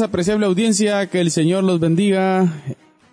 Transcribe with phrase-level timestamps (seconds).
[0.00, 2.52] Apreciable audiencia, que el Señor los bendiga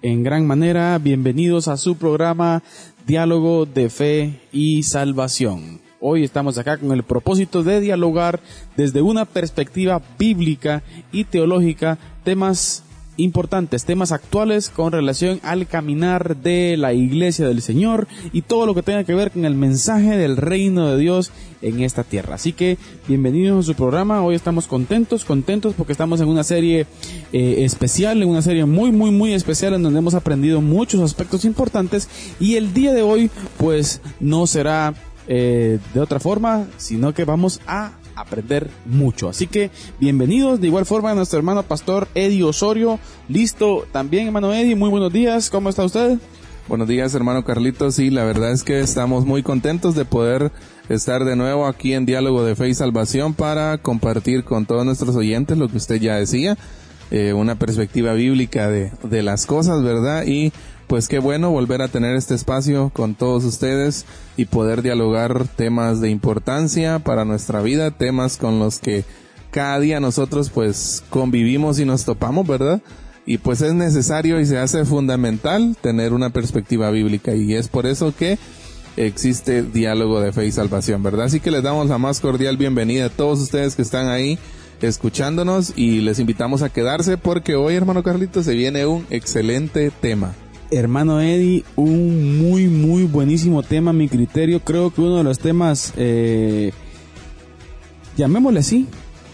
[0.01, 0.97] en gran manera.
[0.99, 2.61] Bienvenidos a su programa
[3.07, 5.79] Diálogo de Fe y Salvación.
[5.99, 8.39] Hoy estamos acá con el propósito de dialogar
[8.77, 12.83] desde una perspectiva bíblica y teológica temas
[13.17, 18.75] importantes, temas actuales con relación al caminar de la iglesia del Señor y todo lo
[18.75, 22.35] que tenga que ver con el mensaje del reino de Dios en esta tierra.
[22.35, 24.23] Así que bienvenidos a su programa.
[24.23, 26.87] Hoy estamos contentos, contentos porque estamos en una serie
[27.31, 31.45] eh, especial, en una serie muy, muy, muy especial en donde hemos aprendido muchos aspectos
[31.45, 34.93] importantes y el día de hoy pues no será
[35.27, 39.29] eh, de otra forma, sino que vamos a aprender mucho.
[39.29, 42.99] Así que bienvenidos de igual forma a nuestro hermano pastor Eddie Osorio.
[43.27, 44.75] Listo también, hermano Eddie.
[44.75, 45.49] Muy buenos días.
[45.49, 46.19] ¿Cómo está usted?
[46.67, 47.95] Buenos días, hermano Carlitos.
[47.95, 50.51] Sí, la verdad es que estamos muy contentos de poder
[50.89, 55.15] estar de nuevo aquí en Diálogo de Fe y Salvación para compartir con todos nuestros
[55.15, 56.57] oyentes lo que usted ya decía,
[57.11, 60.25] eh, una perspectiva bíblica de, de las cosas, ¿verdad?
[60.25, 60.53] Y
[60.87, 64.05] pues qué bueno volver a tener este espacio con todos ustedes
[64.37, 69.03] y poder dialogar temas de importancia para nuestra vida, temas con los que
[69.51, 72.81] cada día nosotros pues convivimos y nos topamos, ¿verdad?
[73.25, 77.87] Y pues es necesario y se hace fundamental tener una perspectiva bíblica y es por
[77.87, 78.37] eso que
[78.97, 81.25] existe diálogo de fe y salvación, ¿verdad?
[81.25, 84.37] Así que les damos la más cordial bienvenida a todos ustedes que están ahí
[84.81, 90.35] escuchándonos y les invitamos a quedarse porque hoy, hermano Carlito, se viene un excelente tema
[90.77, 94.59] hermano Eddie, un muy, muy buenísimo tema a mi criterio.
[94.59, 96.71] Creo que uno de los temas, eh,
[98.17, 98.87] llamémosle así,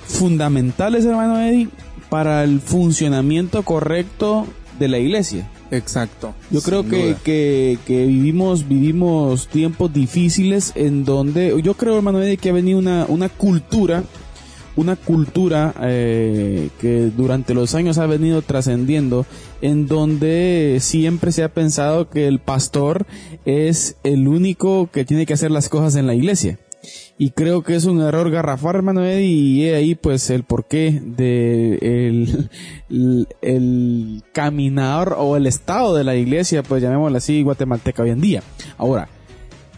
[0.06, 1.70] fundamentales, hermano Eddie,
[2.10, 4.48] para el funcionamiento correcto
[4.80, 5.50] de la iglesia.
[5.72, 6.34] Exacto.
[6.50, 12.38] Yo creo que, que, que, vivimos, vivimos tiempos difíciles en donde, yo creo, hermano Eddie,
[12.38, 14.04] que ha venido una, una cultura
[14.76, 19.26] una cultura eh, que durante los años ha venido trascendiendo
[19.62, 23.06] en donde siempre se ha pensado que el pastor
[23.46, 26.60] es el único que tiene que hacer las cosas en la iglesia.
[27.18, 32.50] Y creo que es un error garrafal, hermano y ahí pues el porqué de el,
[33.42, 34.24] el,
[35.16, 38.44] o el estado de la iglesia, pues llamémoslo así, guatemalteca hoy en día.
[38.80, 39.08] Ahora,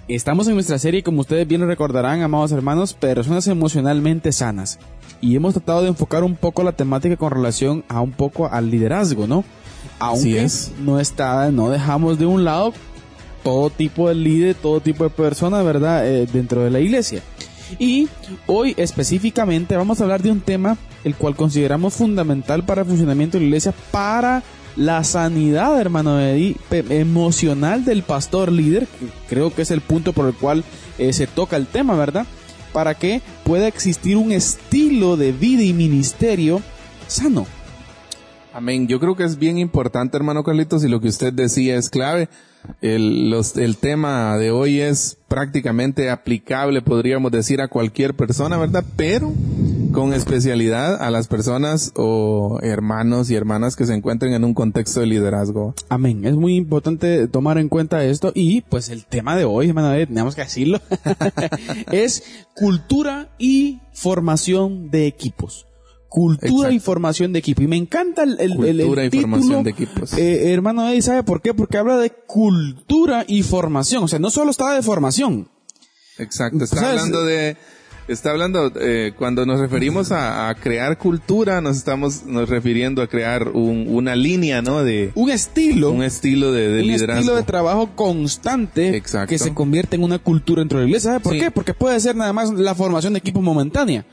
[0.09, 4.77] Estamos en nuestra serie, como ustedes bien recordarán, amados hermanos, personas emocionalmente sanas.
[5.21, 8.69] Y hemos tratado de enfocar un poco la temática con relación a un poco al
[8.69, 9.45] liderazgo, ¿no?
[9.99, 10.73] Aunque es.
[10.81, 12.73] no está, no dejamos de un lado
[13.43, 16.05] todo tipo de líder, todo tipo de persona, ¿verdad?
[16.05, 17.21] Eh, dentro de la iglesia.
[17.79, 18.09] Y
[18.45, 23.37] hoy específicamente vamos a hablar de un tema el cual consideramos fundamental para el funcionamiento
[23.37, 24.43] de la iglesia, para
[24.75, 28.87] la sanidad, hermano Eddie, emocional del pastor líder,
[29.29, 30.63] creo que es el punto por el cual
[30.97, 32.25] eh, se toca el tema, ¿verdad?
[32.71, 36.61] Para que pueda existir un estilo de vida y ministerio
[37.07, 37.45] sano.
[38.53, 38.87] Amén.
[38.87, 42.29] Yo creo que es bien importante, hermano Carlitos, y lo que usted decía es clave.
[42.81, 48.85] El, los, el tema de hoy es prácticamente aplicable, podríamos decir, a cualquier persona, ¿verdad?
[48.95, 49.33] Pero
[49.93, 54.99] con especialidad a las personas o hermanos y hermanas que se encuentren en un contexto
[54.99, 55.75] de liderazgo.
[55.89, 56.25] Amén.
[56.25, 60.35] Es muy importante tomar en cuenta esto y pues el tema de hoy, hermano, tenemos
[60.35, 60.81] que decirlo,
[61.91, 62.23] es
[62.55, 65.67] cultura y formación de equipos
[66.13, 67.63] cultura y formación de equipo.
[67.63, 70.13] Y me encanta el, el, cultura y formación de equipos.
[70.13, 71.55] Eh, hermano, ¿sabe por qué?
[71.55, 74.03] Porque habla de cultura y formación.
[74.03, 75.49] O sea, no solo está de formación.
[76.19, 77.57] Exacto, está hablando de
[78.07, 83.49] está hablando, eh, cuando nos referimos a, crear cultura, nos estamos nos refiriendo a crear
[83.49, 84.83] una línea, ¿no?
[84.83, 89.95] De un estilo, un estilo de, de un estilo de trabajo constante que se convierte
[89.95, 91.11] en una cultura dentro de la iglesia.
[91.11, 91.51] ¿Sabe por qué?
[91.51, 94.05] Porque puede ser nada más la formación de equipo momentánea.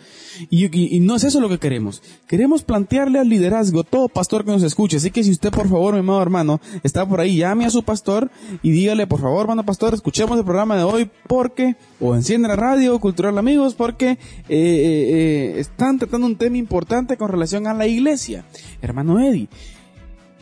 [0.48, 2.02] Y, no es eso lo que queremos.
[2.26, 4.96] Queremos plantearle al liderazgo, todo pastor que nos escuche.
[4.96, 7.82] Así que si usted, por favor, mi amado hermano, está por ahí, llame a su
[7.82, 8.30] pastor
[8.62, 12.56] y dígale, por favor, hermano pastor, escuchemos el programa de hoy porque, o enciende la
[12.56, 17.74] radio, cultural amigos, porque eh, eh, eh, están tratando un tema importante con relación a
[17.74, 18.44] la iglesia.
[18.80, 19.48] Hermano Eddie,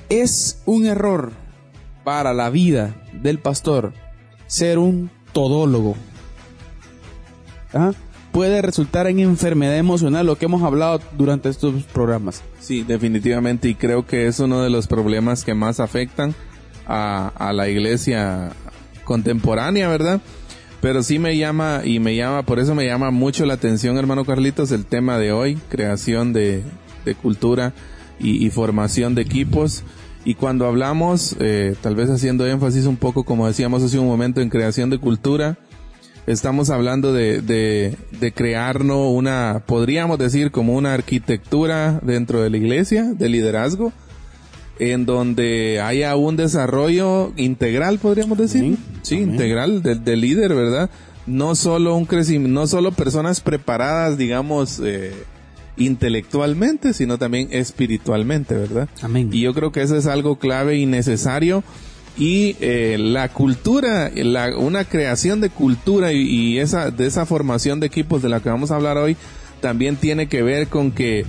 [0.08, 1.32] es un error
[2.04, 3.92] para la vida del pastor
[4.46, 5.94] ser un todólogo.
[7.74, 7.92] ¿Ah?
[8.32, 12.42] Puede resultar en enfermedad emocional, lo que hemos hablado durante estos programas.
[12.60, 16.34] Sí, definitivamente, y creo que es uno de los problemas que más afectan
[16.86, 18.50] a, la iglesia
[19.04, 20.20] contemporánea, ¿verdad?
[20.80, 24.24] Pero sí me llama, y me llama, por eso me llama mucho la atención, hermano
[24.24, 26.62] Carlitos, el tema de hoy, creación de,
[27.04, 27.74] de cultura
[28.18, 29.82] y, y, formación de equipos.
[30.24, 34.40] Y cuando hablamos, eh, tal vez haciendo énfasis un poco, como decíamos hace un momento,
[34.40, 35.58] en creación de cultura,
[36.26, 42.56] estamos hablando de, de, de crearnos una, podríamos decir, como una arquitectura dentro de la
[42.56, 43.92] iglesia, de liderazgo,
[44.78, 48.62] en donde haya un desarrollo integral, podríamos decir.
[48.62, 48.78] Amén.
[49.02, 49.30] Sí, Amén.
[49.30, 50.90] integral del, del líder, ¿verdad?
[51.26, 55.12] No solo un crecimiento, no solo personas preparadas, digamos, eh,
[55.76, 58.88] intelectualmente, sino también espiritualmente, ¿verdad?
[59.02, 59.30] Amén.
[59.32, 61.64] Y yo creo que eso es algo clave y necesario.
[62.18, 67.78] Y eh, la cultura, la, una creación de cultura y, y, esa, de esa formación
[67.80, 69.16] de equipos de la que vamos a hablar hoy,
[69.60, 71.24] también tiene que ver con que,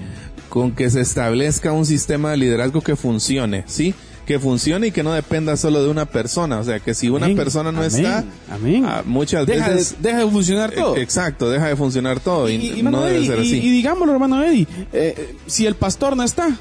[0.50, 3.94] con que se establezca un sistema de liderazgo que funcione, ¿sí?
[4.25, 6.59] Que funcione y que no dependa solo de una persona.
[6.59, 7.38] O sea, que si una Amén.
[7.38, 7.92] persona no Amén.
[7.95, 8.83] está, Amén.
[8.88, 9.95] ah, muchas Deja, veces...
[10.01, 10.95] de, deja de funcionar todo.
[10.95, 13.57] Eh, Exacto, deja de funcionar todo y, y, y, no debe Eddie, ser así.
[13.57, 16.56] y digámoslo, hermano Eddie, eh, si el pastor no está,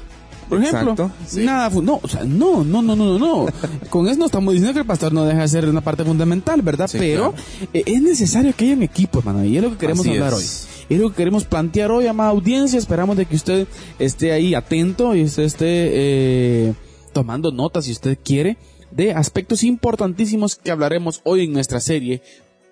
[0.49, 1.45] por ejemplo, Exacto, sí.
[1.45, 3.45] nada, no, o sea, no, no, no, no, no, no.
[3.89, 6.61] Con eso no estamos diciendo que el pastor no deja de ser una parte fundamental,
[6.61, 6.87] ¿verdad?
[6.87, 7.33] Sí, Pero
[7.73, 10.33] eh, es necesario que haya un equipo, hermano, y es lo que queremos Así hablar
[10.33, 10.39] es.
[10.39, 10.95] hoy.
[10.95, 12.79] Es lo que queremos plantear hoy, amada audiencia.
[12.79, 13.67] Esperamos de que usted
[13.99, 16.73] esté ahí atento y usted esté eh,
[17.13, 18.57] tomando notas, si usted quiere,
[18.89, 22.23] de aspectos importantísimos que hablaremos hoy en nuestra serie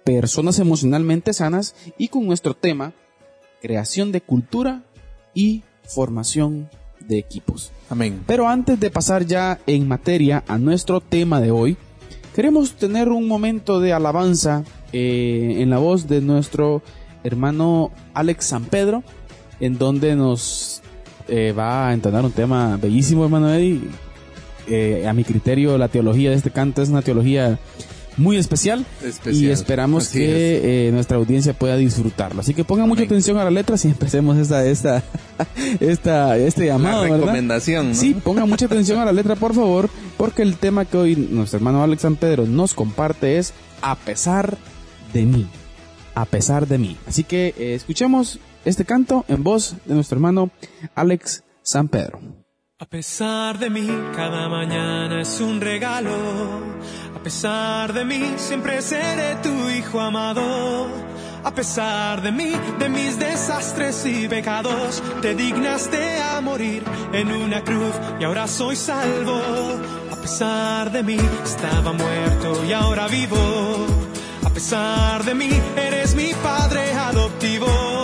[0.07, 2.93] Personas emocionalmente sanas y con nuestro tema
[3.61, 4.85] creación de cultura
[5.33, 6.69] y formación
[6.99, 7.71] de equipos.
[7.89, 8.23] Amén.
[8.25, 11.77] Pero antes de pasar ya en materia a nuestro tema de hoy,
[12.35, 14.63] queremos tener un momento de alabanza
[14.93, 16.81] eh, en la voz de nuestro
[17.23, 19.03] hermano Alex San Pedro,
[19.59, 20.81] en donde nos
[21.27, 23.81] eh, va a entonar un tema bellísimo, hermano Eddie.
[24.69, 27.57] Eh, a mi criterio, la teología de este canto es una teología
[28.17, 29.43] muy especial, Especial.
[29.43, 32.41] y esperamos Así que eh, nuestra audiencia pueda disfrutarlo.
[32.41, 35.03] Así que pongan mucha atención a las letras y empecemos esta, esta,
[35.79, 37.95] esta, este llamado, La recomendación, ¿no?
[37.95, 41.57] Sí, pongan mucha atención a la letra, por favor, porque el tema que hoy nuestro
[41.57, 44.57] hermano Alex San Pedro nos comparte es a pesar
[45.13, 45.47] de mí.
[46.15, 46.97] A pesar de mí.
[47.05, 50.49] Así que eh, escuchemos este canto en voz de nuestro hermano
[50.95, 52.19] Alex San Pedro.
[52.79, 56.11] A pesar de mí, cada mañana es un regalo.
[57.27, 60.87] Pesar de mí, siempre seré tu hijo amado.
[61.43, 67.61] A pesar de mí, de mis desastres y pecados, te dignaste a morir en una
[67.65, 69.41] cruz y ahora soy salvo.
[70.09, 73.37] A pesar de mí, estaba muerto y ahora vivo.
[74.45, 77.96] A pesar de mí, eres mi padre adoptivo.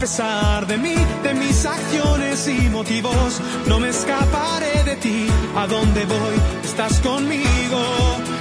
[0.00, 5.26] A pesar de mí, de mis acciones y motivos, no me escaparé de ti.
[5.54, 7.82] A donde voy, estás conmigo.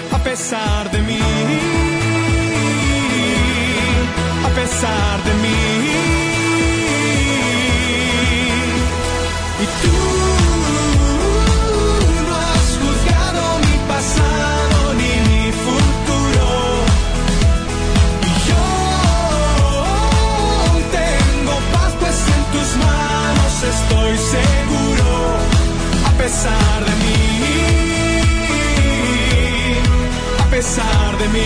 [0.09, 1.19] A pesar de mí,
[4.41, 5.48] a pesar de mí.
[23.79, 25.09] Estoy seguro.
[26.05, 27.19] A pesar de mí,
[30.39, 31.45] a pesar de mí,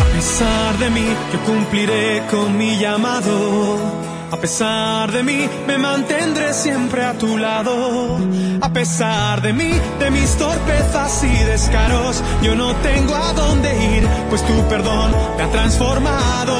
[0.00, 4.06] a pesar de mí, yo cumpliré con mi llamado.
[4.28, 8.18] A pesar de mí, me mantendré siempre a tu lado.
[8.60, 9.70] A pesar de mí,
[10.00, 15.44] de mis torpezas y descaros, yo no tengo a dónde ir, pues tu perdón me
[15.44, 16.56] ha transformado.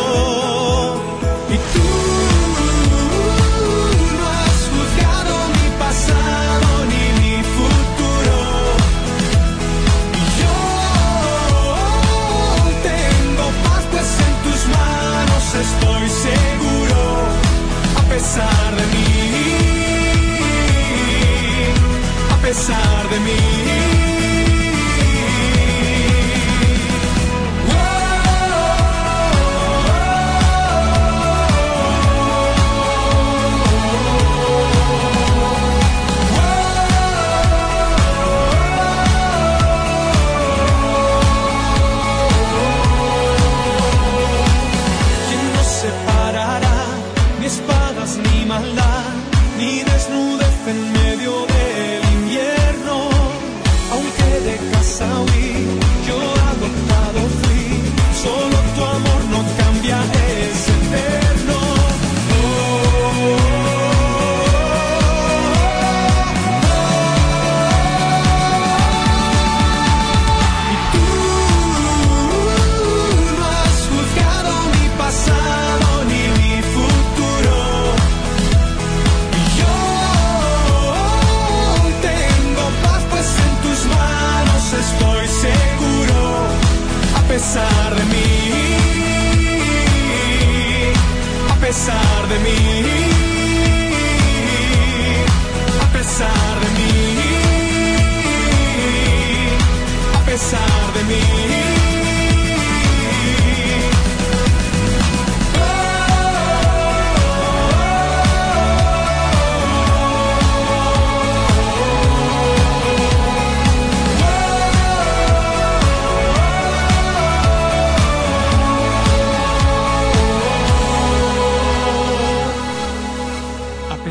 [1.51, 1.96] Y tú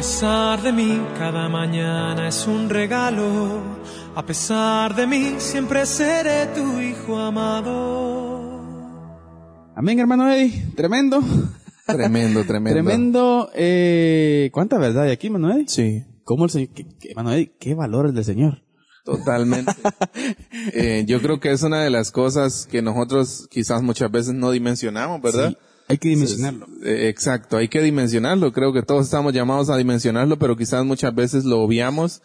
[0.06, 3.60] pesar de mí, cada mañana es un regalo.
[4.14, 8.62] A pesar de mí, siempre seré tu hijo amado.
[9.76, 10.68] Amén, hermano Eddie.
[10.76, 11.22] Tremendo.
[11.88, 12.84] Tremendo, tremendo.
[12.84, 13.50] Tremendo.
[13.56, 15.68] Eh, ¿Cuánta verdad hay aquí, hermano Eddie?
[15.68, 16.04] Sí.
[16.24, 18.62] ¿Cómo el Señor, qué, qué, hermano Eddie, qué valores del Señor?
[19.06, 19.74] Totalmente.
[20.74, 24.52] eh, yo creo que es una de las cosas que nosotros quizás muchas veces no
[24.52, 25.50] dimensionamos, ¿verdad?
[25.50, 25.58] Sí.
[25.88, 26.68] Hay que dimensionarlo.
[26.84, 28.52] Eh, exacto, hay que dimensionarlo.
[28.52, 32.22] Creo que todos estamos llamados a dimensionarlo, pero quizás muchas veces lo obviamos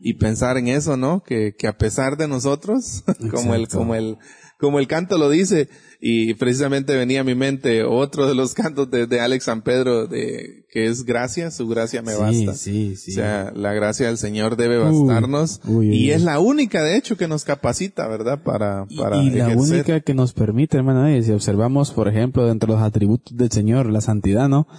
[0.00, 1.22] y pensar en eso, ¿no?
[1.22, 4.18] Que, que a pesar de nosotros, como el, como el,
[4.58, 5.68] como el canto lo dice,
[6.00, 10.06] y precisamente venía a mi mente otro de los cantos de, de Alex San Pedro,
[10.06, 12.54] de, que es gracia, su gracia me Sí, basta.
[12.54, 13.10] sí, sí.
[13.12, 16.96] O sea, la gracia del Señor debe bastarnos, uy, uy, y es la única, de
[16.96, 18.42] hecho, que nos capacita, ¿verdad?
[18.42, 22.46] Para, Y- para y la única que nos permite, hermano, Eddie, si observamos, por ejemplo,
[22.46, 24.66] dentro de los atributos del Señor, la santidad, ¿no?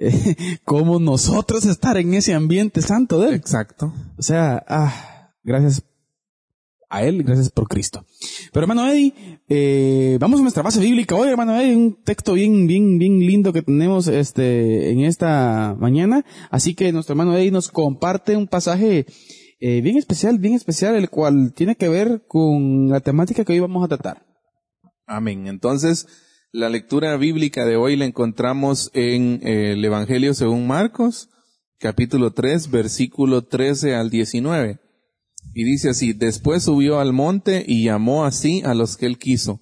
[0.00, 3.34] Eh, cómo nosotros estar en ese ambiente santo de Él.
[3.34, 3.92] Exacto.
[4.16, 5.82] O sea, ah, gracias
[6.90, 8.04] a Él, gracias por Cristo.
[8.52, 12.66] Pero hermano Eddie, eh, vamos a nuestra base bíblica hoy, hermano Eddie, un texto bien,
[12.66, 16.24] bien, bien lindo que tenemos este en esta mañana.
[16.50, 19.06] Así que nuestro hermano Eddie nos comparte un pasaje
[19.60, 23.60] eh, bien especial, bien especial, el cual tiene que ver con la temática que hoy
[23.60, 24.24] vamos a tratar.
[25.06, 25.46] Amén.
[25.46, 26.06] Entonces,
[26.52, 31.28] la lectura bíblica de hoy la encontramos en eh, el Evangelio según Marcos,
[31.78, 34.80] capítulo 3, versículo 13 al 19.
[35.54, 39.60] Y dice así, después subió al monte y llamó así a los que él quiso,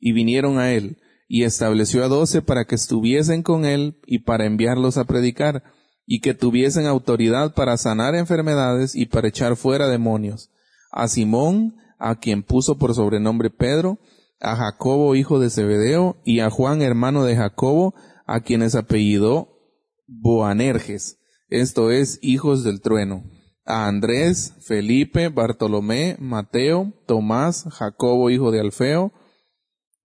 [0.00, 0.98] y vinieron a él,
[1.28, 5.62] y estableció a doce para que estuviesen con él y para enviarlos a predicar,
[6.06, 10.50] y que tuviesen autoridad para sanar enfermedades y para echar fuera demonios.
[10.90, 13.98] A Simón, a quien puso por sobrenombre Pedro,
[14.40, 17.94] a Jacobo hijo de Zebedeo y a Juan hermano de Jacobo,
[18.26, 19.58] a quienes apellidó
[20.06, 23.24] Boanerges, esto es, hijos del trueno,
[23.68, 29.12] a Andrés, Felipe, Bartolomé, Mateo, Tomás, Jacobo hijo de Alfeo,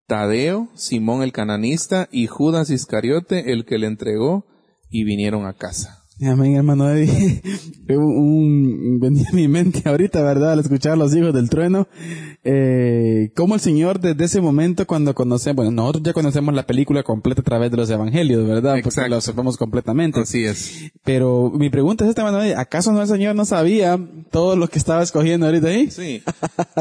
[0.05, 4.45] Tadeo, Simón el cananista y Judas Iscariote, el que le entregó,
[4.89, 6.02] y vinieron a casa.
[6.21, 7.41] Amén, hermano Eddie.
[7.89, 10.53] Un, venía a mi mente ahorita, ¿verdad?
[10.53, 11.87] Al escuchar a los hijos del trueno.
[12.43, 17.03] Eh, cómo el Señor desde ese momento cuando conocemos, bueno, nosotros ya conocemos la película
[17.03, 18.73] completa a través de los evangelios, ¿verdad?
[18.75, 19.09] Porque Exacto.
[19.09, 20.19] la observamos completamente.
[20.19, 20.91] Así es.
[21.03, 22.55] Pero mi pregunta es esta, hermano Eddie.
[22.55, 23.99] ¿Acaso no el Señor no sabía
[24.31, 25.89] todo lo que estaba escogiendo ahorita ahí?
[25.89, 26.21] Sí,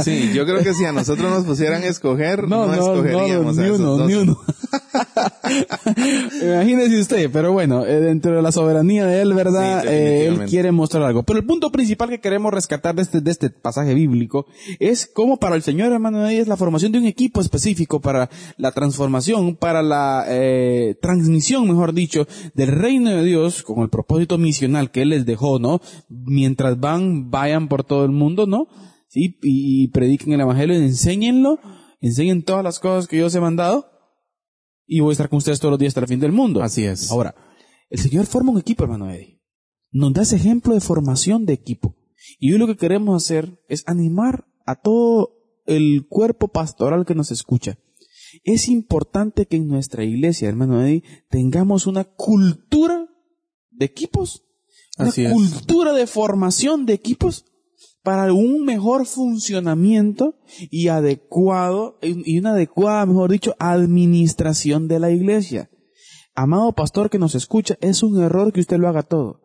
[0.03, 3.67] sí, yo creo que si a nosotros nos pusieran a escoger, no, escogeríamos ni a
[3.67, 4.09] esos uno, dos.
[4.09, 4.39] ni uno.
[6.43, 9.83] Imagínese usted, pero bueno, eh, dentro de la soberanía de él, ¿verdad?
[9.83, 11.23] Sí, Eh, él quiere mostrar algo.
[11.23, 14.47] Pero el punto principal que queremos rescatar de este, de este pasaje bíblico
[14.79, 18.73] es cómo para el Señor, hermano, es la formación de un equipo específico para la
[18.73, 24.91] transformación, para la eh, transmisión, mejor dicho, del reino de Dios con el propósito misional
[24.91, 25.81] que Él les dejó, ¿no?
[26.09, 28.67] Mientras van, vayan por todo el mundo, ¿no?
[29.09, 31.59] Sí, y, y prediquen el evangelio, enséñenlo,
[32.01, 33.87] enseñen todas las cosas que yo os he mandado
[34.87, 36.63] y voy a estar con ustedes todos los días hasta el fin del mundo.
[36.63, 37.11] Así es.
[37.11, 37.35] Ahora,
[37.93, 39.43] el Señor forma un equipo, hermano Eddie.
[39.91, 41.95] Nos da ese ejemplo de formación de equipo.
[42.39, 45.35] Y hoy lo que queremos hacer es animar a todo
[45.67, 47.77] el cuerpo pastoral que nos escucha.
[48.45, 53.11] Es importante que en nuestra iglesia, hermano Eddie, tengamos una cultura
[53.71, 54.43] de equipos.
[54.99, 57.45] Una Así cultura de formación de equipos
[58.03, 60.39] para un mejor funcionamiento
[60.71, 65.69] y adecuado, y una adecuada, mejor dicho, administración de la iglesia.
[66.35, 69.43] Amado pastor que nos escucha, es un error que usted lo haga todo.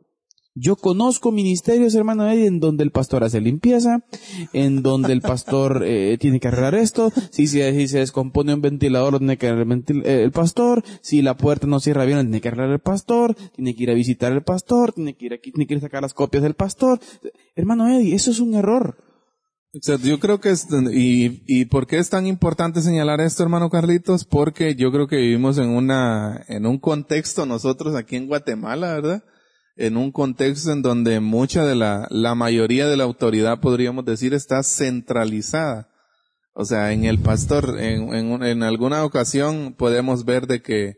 [0.60, 4.06] Yo conozco ministerios, hermano Eddie, en donde el pastor hace limpieza,
[4.54, 9.20] en donde el pastor eh, tiene que arreglar esto, si se, descompone un ventilador, lo
[9.20, 12.42] tiene que arreglar el eh, el pastor, si la puerta no cierra bien, lo tiene
[12.42, 15.52] que arreglar el pastor, tiene que ir a visitar el pastor, tiene que ir aquí,
[15.52, 17.00] tiene que ir a sacar las copias del pastor.
[17.56, 19.07] Hermano Eddie, eso es un error.
[19.78, 23.70] Exacto, Yo creo que es, y, y por qué es tan importante señalar esto, hermano
[23.70, 28.96] Carlitos, porque yo creo que vivimos en una, en un contexto nosotros aquí en Guatemala,
[28.96, 29.24] ¿verdad?
[29.76, 34.34] En un contexto en donde mucha de la, la mayoría de la autoridad, podríamos decir,
[34.34, 35.90] está centralizada.
[36.54, 40.96] O sea, en el pastor, en, en, en alguna ocasión podemos ver de que,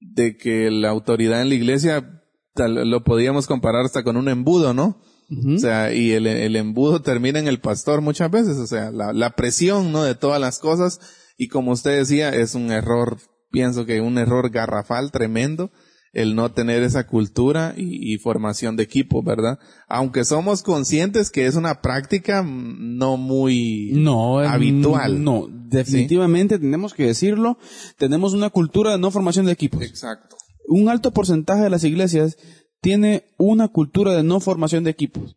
[0.00, 2.22] de que la autoridad en la iglesia
[2.56, 5.00] lo podíamos comparar hasta con un embudo, ¿no?
[5.30, 9.12] O sea, y el, el embudo termina en el pastor muchas veces, o sea, la,
[9.12, 10.02] la presión, ¿no?
[10.02, 11.00] De todas las cosas.
[11.36, 13.18] Y como usted decía, es un error,
[13.50, 15.70] pienso que un error garrafal tremendo
[16.12, 19.58] el no tener esa cultura y, y formación de equipo, ¿verdad?
[19.88, 25.22] Aunque somos conscientes que es una práctica mm, no muy No, eh, habitual.
[25.22, 27.58] No, definitivamente tenemos que decirlo.
[27.98, 29.82] Tenemos una cultura de no formación de equipos.
[29.82, 30.36] Exacto.
[30.66, 32.36] Un alto porcentaje de las iglesias
[32.80, 35.36] tiene una cultura de no formación de equipos.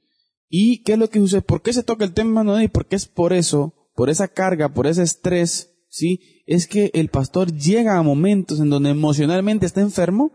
[0.49, 1.41] ¿Y qué es lo que sucede?
[1.41, 2.61] ¿Por qué se toca el tema, no?
[2.61, 6.19] Y porque es por eso, por esa carga, por ese estrés, ¿sí?
[6.45, 10.31] Es que el pastor llega a momentos en donde emocionalmente está enfermo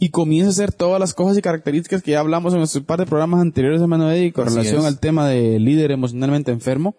[0.00, 2.98] y comienza a hacer todas las cosas y características que ya hablamos en nuestros par
[2.98, 4.86] de programas anteriores, hermano Eddie, con Así relación es.
[4.86, 6.96] al tema de líder emocionalmente enfermo.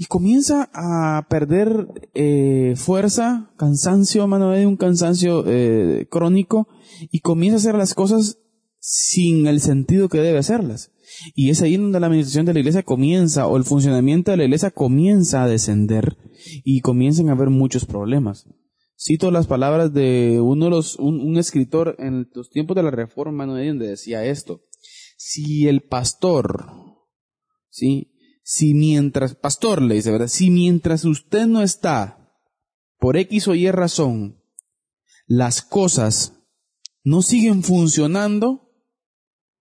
[0.00, 6.68] Y comienza a perder eh, fuerza, cansancio, hermano Eddie, un cansancio eh, crónico,
[7.10, 8.38] y comienza a hacer las cosas
[8.78, 10.92] sin el sentido que debe hacerlas.
[11.34, 14.44] Y es ahí donde la administración de la iglesia comienza, o el funcionamiento de la
[14.44, 16.16] iglesia comienza a descender,
[16.62, 18.46] y comienzan a haber muchos problemas.
[18.96, 22.92] Cito las palabras de uno de los, un, un escritor en los tiempos de la
[22.92, 23.54] reforma, ¿no?
[23.54, 24.62] donde decía esto.
[25.16, 26.66] Si el pastor,
[27.68, 28.12] ¿sí?
[28.50, 30.28] Si mientras, pastor le dice, ¿verdad?
[30.28, 32.32] Si mientras usted no está,
[32.98, 34.42] por X o Y razón,
[35.26, 36.32] las cosas
[37.04, 38.72] no siguen funcionando,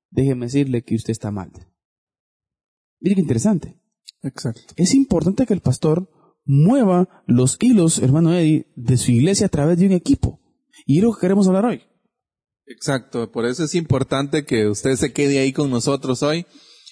[0.09, 1.51] déjeme decirle que usted está mal.
[3.01, 3.77] Mire qué interesante.
[4.23, 4.61] Exacto.
[4.77, 6.09] Es importante que el pastor
[6.45, 10.39] mueva los hilos, hermano Eddie, de su iglesia a través de un equipo.
[10.85, 11.81] Y es lo que queremos hablar hoy.
[12.67, 16.45] Exacto, por eso es importante que usted se quede ahí con nosotros hoy.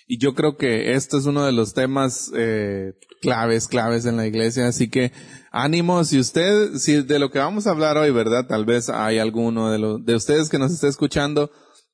[0.07, 4.27] Y yo creo que esto es uno de los temas eh, claves, claves en la
[4.27, 4.67] iglesia.
[4.67, 5.11] Así que
[5.51, 8.45] ánimo, si usted, si de lo que vamos a hablar hoy, ¿verdad?
[8.47, 11.49] Tal vez hay alguno de, los de ustedes que nos esté escuchando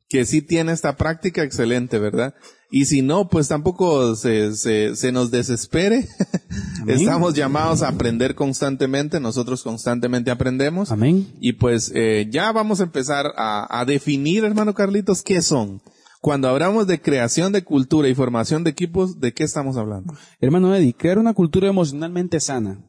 [0.10, 2.36] que sí tiene esta práctica excelente, ¿verdad?
[2.70, 6.06] Y si no, pues tampoco se, se, se nos desespere.
[6.88, 10.92] Estamos llamados a aprender constantemente, nosotros constantemente aprendemos.
[10.92, 11.32] Amén.
[11.40, 15.82] Y pues eh, ya vamos a empezar a, a definir, hermano Carlitos, qué son.
[16.22, 20.14] Cuando hablamos de creación de cultura y formación de equipos, ¿de qué estamos hablando?
[20.40, 22.88] Hermano Eddie, crear una cultura emocionalmente sana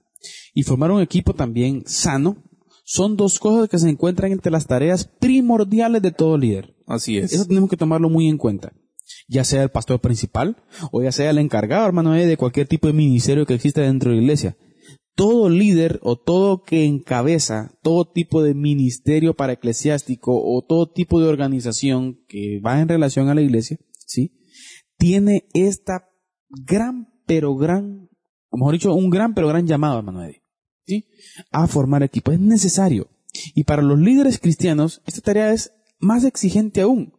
[0.53, 2.37] y formar un equipo también sano
[2.85, 6.77] son dos cosas que se encuentran entre las tareas primordiales de todo líder.
[6.87, 7.33] Así es.
[7.33, 8.75] Eso tenemos que tomarlo muy en cuenta.
[9.29, 12.87] Ya sea el pastor principal o ya sea el encargado, hermano Eddie, de cualquier tipo
[12.87, 14.59] de ministerio que exista dentro de la iglesia.
[15.15, 21.21] Todo líder o todo que encabeza todo tipo de ministerio para eclesiástico o todo tipo
[21.21, 24.33] de organización que va en relación a la iglesia, ¿sí?
[24.97, 26.09] Tiene esta
[26.49, 28.09] gran, pero gran,
[28.51, 30.43] o mejor dicho, un gran, pero gran llamado, hermano Eddie,
[30.87, 31.07] ¿sí?
[31.51, 32.33] A formar equipo.
[32.33, 33.11] Es necesario.
[33.55, 37.13] Y para los líderes cristianos, esta tarea es más exigente aún,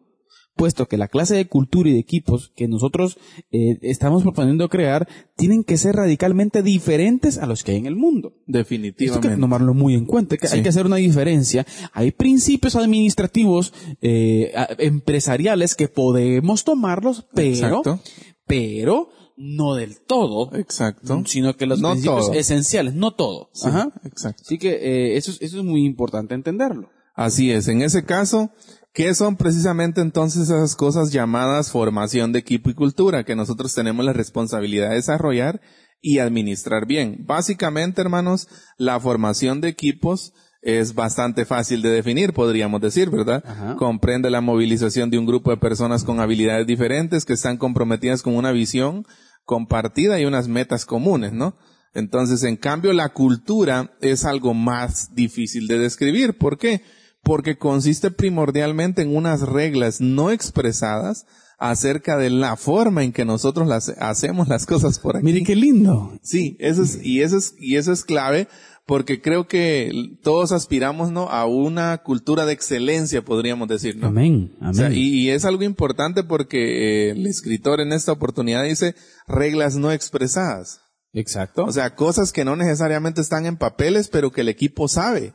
[0.56, 3.18] puesto que la clase de cultura y de equipos que nosotros
[3.52, 7.96] eh, estamos proponiendo crear tienen que ser radicalmente diferentes a los que hay en el
[7.96, 8.30] mundo.
[8.30, 9.38] Esto hay que Definitivamente.
[9.42, 11.66] tomarlo muy en cuenta, que hay que hacer una diferencia.
[11.94, 17.50] Hay principios administrativos, eh, empresariales que podemos tomarlos, pero,
[17.82, 18.00] Exacto.
[18.46, 21.24] pero no del todo, Exacto.
[21.26, 22.34] sino que los No principios todo.
[22.36, 23.50] esenciales, no todo.
[23.54, 23.92] Sí, Ajá.
[24.04, 24.44] Exacto.
[24.46, 26.90] Así que eh, eso, es- eso es muy importante entenderlo.
[27.16, 27.68] Así es.
[27.68, 28.52] En ese caso,
[28.94, 34.06] ¿qué son precisamente entonces esas cosas llamadas formación de equipo y cultura que nosotros tenemos
[34.06, 35.62] la responsabilidad de desarrollar
[36.02, 37.24] y administrar bien?
[37.26, 43.44] Básicamente, hermanos, la formación de equipos es bastante fácil de definir, podríamos decir, ¿verdad?
[43.46, 43.76] Ajá.
[43.76, 48.36] Comprende la movilización de un grupo de personas con habilidades diferentes que están comprometidas con
[48.36, 49.06] una visión
[49.44, 51.58] compartida y unas metas comunes, ¿no?
[51.94, 56.38] Entonces, en cambio, la cultura es algo más difícil de describir.
[56.38, 56.82] ¿Por qué?
[57.24, 61.26] Porque consiste primordialmente en unas reglas no expresadas
[61.58, 65.24] acerca de la forma en que nosotros las, hacemos las cosas por aquí.
[65.24, 66.20] Mire qué lindo.
[66.22, 68.48] Sí, eso es, y eso es, y eso es clave
[68.86, 71.30] porque creo que todos aspiramos, ¿no?
[71.30, 74.08] A una cultura de excelencia, podríamos decir, ¿no?
[74.08, 74.56] Amén.
[74.60, 74.70] Amén.
[74.70, 78.96] O sea, y, y es algo importante porque eh, el escritor en esta oportunidad dice
[79.28, 80.82] reglas no expresadas.
[81.14, 81.64] Exacto.
[81.64, 85.34] O sea, cosas que no necesariamente están en papeles, pero que el equipo sabe.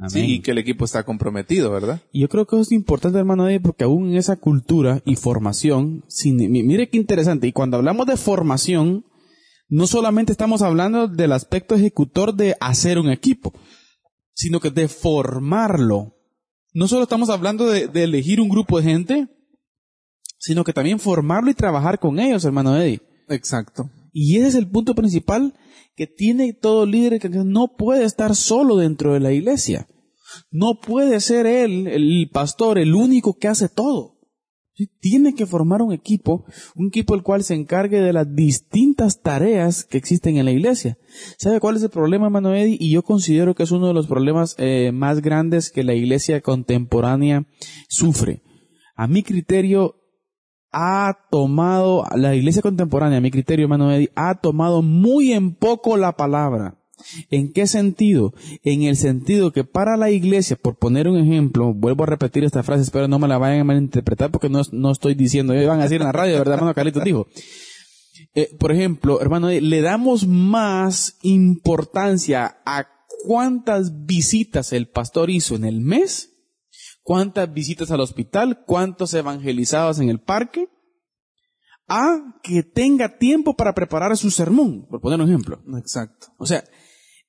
[0.00, 0.10] Amén.
[0.10, 2.00] Sí, y que el equipo está comprometido, ¿verdad?
[2.10, 5.16] Y yo creo que eso es importante, hermano, Eddie, porque aún en esa cultura y
[5.16, 9.04] formación, sin, mire qué interesante, y cuando hablamos de formación,
[9.68, 13.52] no solamente estamos hablando del aspecto ejecutor de hacer un equipo,
[14.32, 16.16] sino que de formarlo.
[16.72, 19.28] No solo estamos hablando de, de elegir un grupo de gente,
[20.38, 23.02] sino que también formarlo y trabajar con ellos, hermano Eddie.
[23.28, 23.90] Exacto.
[24.12, 25.54] Y ese es el punto principal
[25.94, 29.86] que tiene todo líder que no puede estar solo dentro de la iglesia.
[30.50, 34.18] No puede ser él, el pastor, el único que hace todo.
[35.00, 39.84] Tiene que formar un equipo, un equipo el cual se encargue de las distintas tareas
[39.84, 40.96] que existen en la iglesia.
[41.38, 42.78] ¿Sabe cuál es el problema, hermano Eddie?
[42.80, 46.40] Y yo considero que es uno de los problemas eh, más grandes que la iglesia
[46.40, 47.46] contemporánea
[47.90, 48.42] sufre.
[48.96, 49.96] A mi criterio,
[50.72, 55.96] ha tomado, la iglesia contemporánea, a mi criterio, hermano Eddie, ha tomado muy en poco
[55.96, 56.76] la palabra.
[57.30, 58.34] ¿En qué sentido?
[58.62, 62.62] En el sentido que para la iglesia, por poner un ejemplo, vuelvo a repetir esta
[62.62, 65.84] frase, espero no me la vayan a malinterpretar porque no, no estoy diciendo, van a
[65.84, 67.04] decir en la radio, ¿verdad, hermano Carlitos?
[67.04, 67.26] Dijo.
[68.34, 72.86] Eh, por ejemplo, hermano, le damos más importancia a
[73.24, 76.29] cuántas visitas el pastor hizo en el mes,
[77.02, 80.68] cuántas visitas al hospital, cuántos evangelizados en el parque,
[81.88, 85.60] a que tenga tiempo para preparar su sermón, por poner un ejemplo.
[85.76, 86.28] Exacto.
[86.38, 86.64] O sea,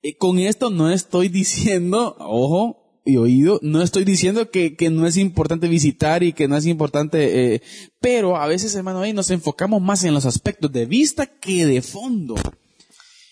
[0.04, 5.08] eh, con esto no estoy diciendo, ojo y oído, no estoy diciendo que, que no
[5.08, 7.62] es importante visitar y que no es importante, eh,
[8.00, 11.82] pero a veces, hermano, ahí nos enfocamos más en los aspectos de vista que de
[11.82, 12.36] fondo.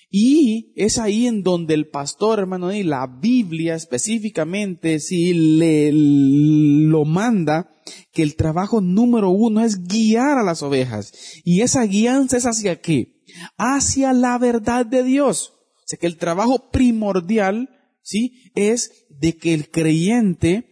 [0.09, 7.05] Y es ahí en donde el pastor, hermano, y la Biblia específicamente, si le lo
[7.05, 7.69] manda,
[8.11, 11.13] que el trabajo número uno es guiar a las ovejas.
[11.43, 13.21] Y esa guianza es hacia qué?
[13.57, 15.53] Hacia la verdad de Dios
[15.89, 17.69] sea que el trabajo primordial,
[18.03, 18.51] ¿sí?
[18.53, 20.68] Es de que el creyente,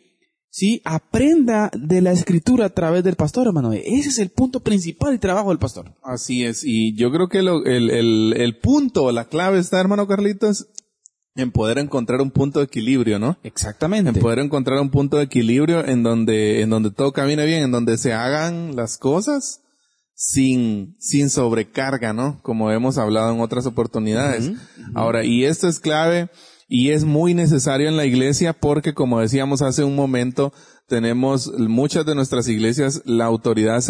[0.58, 0.82] ¿sí?
[0.86, 3.74] Aprenda de la escritura a través del pastor, hermano.
[3.74, 5.94] Ese es el punto principal del trabajo del pastor.
[6.02, 6.64] Así es.
[6.64, 10.66] Y yo creo que lo, el, el, el punto, la clave está, hermano Carlitos,
[11.36, 13.38] en poder encontrar un punto de equilibrio, ¿no?
[13.44, 14.10] Exactamente.
[14.10, 17.72] En poder encontrar un punto de equilibrio en donde, en donde todo camine bien, en
[17.72, 19.62] donde se hagan las cosas
[20.16, 22.42] sin, sin sobrecarga, ¿no?
[22.42, 24.54] Como hemos hablado en otras oportunidades.
[24.96, 26.32] Ahora, y esto es clave
[26.68, 30.54] y es muy necesario en la iglesia porque, como decíamos hace un momento,
[30.88, 33.84] tenemos muchas de nuestras iglesias la autoridad,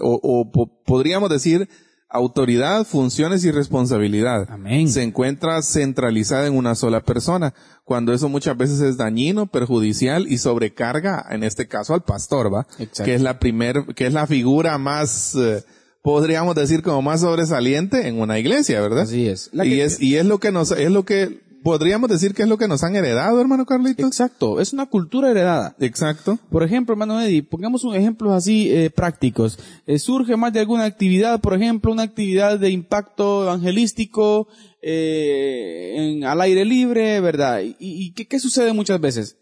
[0.00, 0.50] o, o
[0.84, 1.68] podríamos decir,
[2.10, 4.46] autoridad, funciones y responsabilidad.
[4.50, 4.88] Amén.
[4.88, 10.38] Se encuentra centralizada en una sola persona, cuando eso muchas veces es dañino, perjudicial y
[10.38, 12.66] sobrecarga, en este caso, al pastor, ¿va?
[13.04, 15.62] Que es la primer, que es la figura más, eh,
[16.02, 19.02] podríamos decir como más sobresaliente en una iglesia, ¿verdad?
[19.02, 19.50] Así es.
[19.52, 22.58] y es, y es lo que nos, es lo que podríamos decir que es lo
[22.58, 24.06] que nos han heredado, hermano Carlitos.
[24.06, 25.74] Exacto, es una cultura heredada.
[25.80, 26.38] Exacto.
[26.50, 29.58] Por ejemplo, hermano Eddie, pongamos un ejemplos así eh, prácticos.
[29.86, 34.48] Eh, surge más de alguna actividad, por ejemplo, una actividad de impacto evangelístico
[34.82, 37.60] eh, en, al aire libre, ¿verdad?
[37.62, 39.36] ¿Y, y qué, qué sucede muchas veces?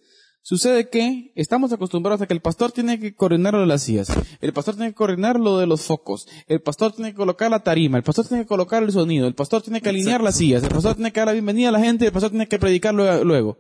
[0.49, 4.07] Sucede que estamos acostumbrados a que el pastor tiene que coordinar lo de las sillas,
[4.41, 7.65] el pastor tiene que coordinar lo de los focos, el pastor tiene que colocar la
[7.65, 10.63] tarima, el pastor tiene que colocar el sonido, el pastor tiene que alinear las sillas,
[10.63, 12.95] el pastor tiene que dar la bienvenida a la gente, el pastor tiene que predicar
[12.95, 13.59] luego.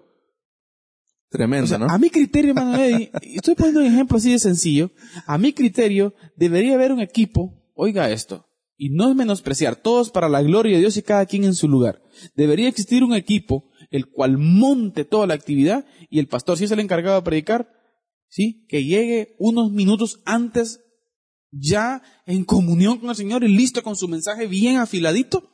[1.28, 1.86] Tremendo, ¿no?
[1.86, 4.92] A mi criterio, hermano Eddie, estoy poniendo un ejemplo así de sencillo,
[5.26, 8.46] a mi criterio debería haber un equipo, oiga esto,
[8.76, 11.66] y no es menospreciar, todos para la gloria de Dios y cada quien en su
[11.66, 12.00] lugar.
[12.36, 16.70] Debería existir un equipo el cual monte toda la actividad y el pastor, si es
[16.70, 17.70] el encargado de predicar,
[18.28, 18.66] ¿sí?
[18.68, 20.80] Que llegue unos minutos antes
[21.50, 25.50] ya en comunión con el Señor y listo con su mensaje bien afiladito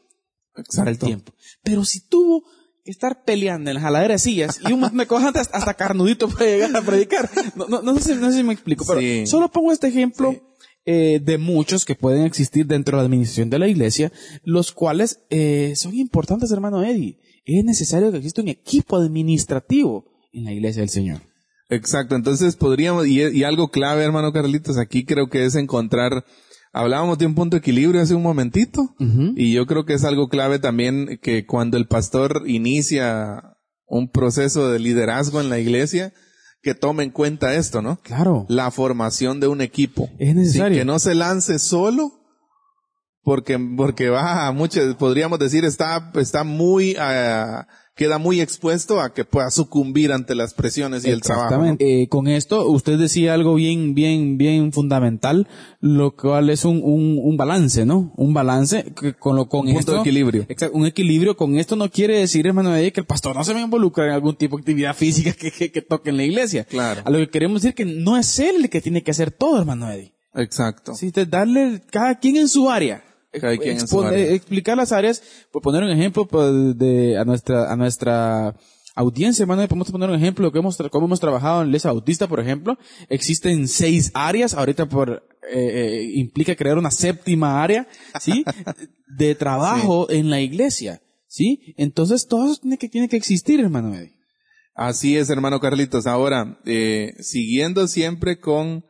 [0.77, 1.33] para el tiempo.
[1.63, 2.45] Pero si tuvo
[2.85, 6.47] que estar peleando en las jaladeras de sillas y un me antes hasta carnudito para
[6.47, 7.31] llegar a predicar.
[7.55, 10.35] No, no, no, sé, no sé si me explico, pero solo pongo este ejemplo
[10.85, 14.11] eh, de muchos que pueden existir dentro de la administración de la iglesia,
[14.43, 20.45] los cuales eh, son importantes, hermano Eddie es necesario que exista un equipo administrativo en
[20.45, 21.21] la iglesia del Señor.
[21.69, 26.25] Exacto, entonces podríamos, y, algo clave, hermano Carlitos, aquí creo que es encontrar,
[26.73, 28.95] hablábamos de un punto de equilibrio hace un momentito,
[29.37, 34.71] y yo creo que es algo clave también que cuando el pastor inicia un proceso
[34.71, 36.13] de liderazgo en la iglesia,
[36.63, 37.99] que tome en cuenta esto, ¿no?
[38.03, 38.47] Claro.
[38.49, 40.11] La formación de un equipo.
[40.19, 40.79] Es necesario.
[40.79, 42.22] que no se lance solo,
[43.23, 49.25] porque, porque va mucho, podríamos decir, está, está muy, uh, queda muy expuesto a que
[49.25, 51.77] pueda sucumbir ante las presiones y el trabajo.
[51.79, 55.47] Eh, con esto, usted decía algo bien, bien, bien fundamental,
[55.81, 58.13] lo cual es un, un, un balance, ¿no?
[58.17, 60.47] Un balance con lo, con un punto de equilibrio.
[60.49, 63.61] Exacto, un equilibrio con esto no quiere decir, hermano, que el pastor no se va
[63.61, 66.65] a involucrar en algún tipo de actividad física que, que, que toque en la iglesia.
[66.65, 67.03] Claro.
[67.05, 69.61] A lo que queremos decir que no es él el que tiene que hacer todo,
[69.61, 70.13] hermano Eddie.
[70.35, 70.95] Exacto.
[70.95, 76.77] Sí, darle cada quien en su área explicar las áreas, por poner un ejemplo pues,
[76.77, 78.55] de, a nuestra, a nuestra
[78.95, 82.41] audiencia, hermano, podemos poner un ejemplo de hemos, cómo hemos trabajado en iglesia autista, por
[82.41, 82.79] ejemplo.
[83.09, 87.89] Existen seis áreas, ahorita por, eh, implica crear una séptima área,
[88.21, 88.45] ¿sí?
[89.17, 91.75] De trabajo en la iglesia, ¿sí?
[91.77, 94.15] Entonces todo eso tiene que, tiene que existir, hermano Eddie.
[94.75, 96.07] Así es, hermano Carlitos.
[96.07, 98.85] Ahora, eh, siguiendo siempre con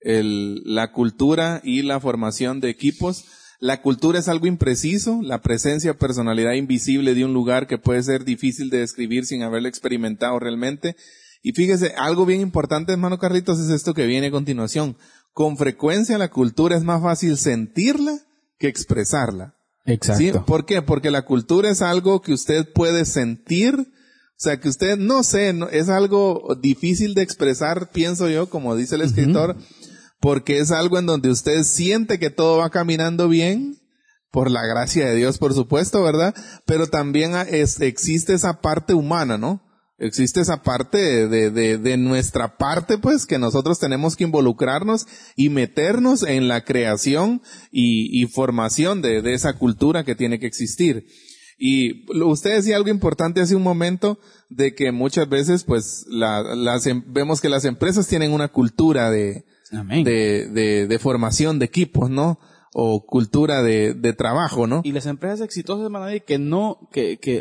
[0.00, 3.24] el, la cultura y la formación de equipos,
[3.60, 8.24] la cultura es algo impreciso, la presencia, personalidad invisible de un lugar que puede ser
[8.24, 10.96] difícil de describir sin haberlo experimentado realmente.
[11.42, 14.96] Y fíjese, algo bien importante, hermano Carlitos, es esto que viene a continuación.
[15.32, 18.18] Con frecuencia la cultura es más fácil sentirla
[18.58, 19.54] que expresarla.
[19.84, 20.44] Exacto.
[20.44, 20.82] ¿Por qué?
[20.82, 25.54] Porque la cultura es algo que usted puede sentir, o sea, que usted, no sé,
[25.72, 29.56] es algo difícil de expresar, pienso yo, como dice el escritor,
[30.20, 33.78] porque es algo en donde usted siente que todo va caminando bien,
[34.36, 36.34] por la gracia de Dios, por supuesto, ¿verdad?
[36.66, 39.62] Pero también existe esa parte humana, ¿no?
[39.98, 46.22] Existe esa parte de, de, nuestra parte, pues, que nosotros tenemos que involucrarnos y meternos
[46.22, 47.40] en la creación
[47.72, 51.06] y, formación de, de, esa cultura que tiene que existir.
[51.56, 54.18] Y usted decía algo importante hace un momento
[54.50, 56.44] de que muchas veces, pues, la,
[56.84, 62.10] em, vemos que las empresas tienen una cultura de, de, de, de, formación de equipos,
[62.10, 62.38] ¿no?
[62.72, 64.82] O cultura de, de trabajo, ¿no?
[64.84, 67.40] Y las empresas exitosas, hermano, que no, que, que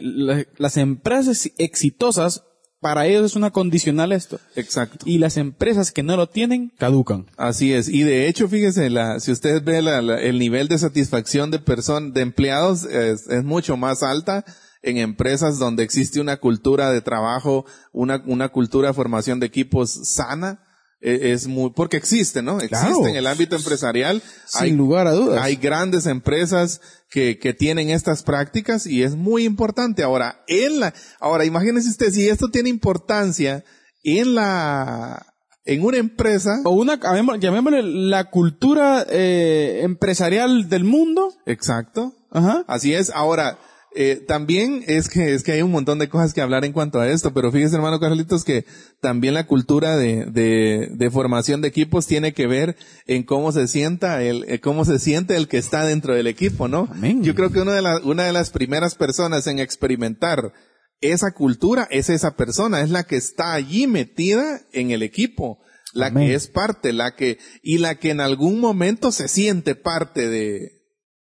[0.57, 2.43] las empresas exitosas,
[2.79, 4.39] para ellos es una condicional esto.
[4.55, 5.05] Exacto.
[5.05, 7.25] Y las empresas que no lo tienen, caducan.
[7.35, 7.89] Así es.
[7.89, 12.13] Y de hecho, fíjese, la, si usted ve la, el nivel de satisfacción de personas,
[12.13, 14.45] de empleados, es, es mucho más alta
[14.85, 19.89] en empresas donde existe una cultura de trabajo, una, una cultura de formación de equipos
[20.03, 20.64] sana,
[21.05, 22.59] es muy, porque existe, ¿no?
[22.59, 24.23] Existe en el ámbito empresarial.
[24.45, 25.43] Sin hay, lugar a dudas.
[25.43, 30.01] Hay grandes empresas que, que tienen estas prácticas y es muy importante.
[30.01, 33.63] Ahora, en la, ahora imagínese usted si esto tiene importancia
[34.03, 35.27] en la,
[35.63, 36.61] en una empresa.
[36.63, 36.99] O una,
[37.37, 41.33] llamémosle la cultura eh, empresarial del mundo.
[41.45, 42.13] Exacto.
[42.31, 42.65] Ajá.
[42.67, 43.11] Así es.
[43.11, 43.59] Ahora,
[43.97, 46.99] eh, también es que, es que hay un montón de cosas que hablar en cuanto
[46.99, 48.65] a esto, pero fíjese hermano Carlitos que
[48.99, 52.75] también la cultura de, de, de formación de equipos tiene que ver
[53.07, 56.67] en cómo se sienta el, eh, cómo se siente el que está dentro del equipo,
[56.67, 56.89] ¿no?
[57.21, 60.51] Yo creo que una de, las una de las primeras personas en experimentar
[60.99, 65.59] esa cultura es esa persona, es la que está allí metida en el equipo,
[65.93, 70.27] la que es parte, la que, y la que en algún momento se siente parte
[70.27, 70.84] de,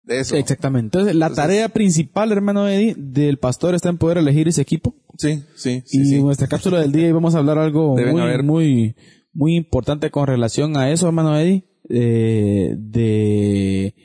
[0.07, 0.35] eso.
[0.35, 0.97] Exactamente.
[0.97, 4.95] Entonces, la tarea principal, hermano Eddie, del pastor está en poder elegir ese equipo.
[5.17, 5.83] Sí, sí.
[5.91, 8.95] y en nuestra cápsula del día vamos a hablar algo muy, muy,
[9.33, 13.95] muy importante con relación a eso, hermano Eddie, eh, de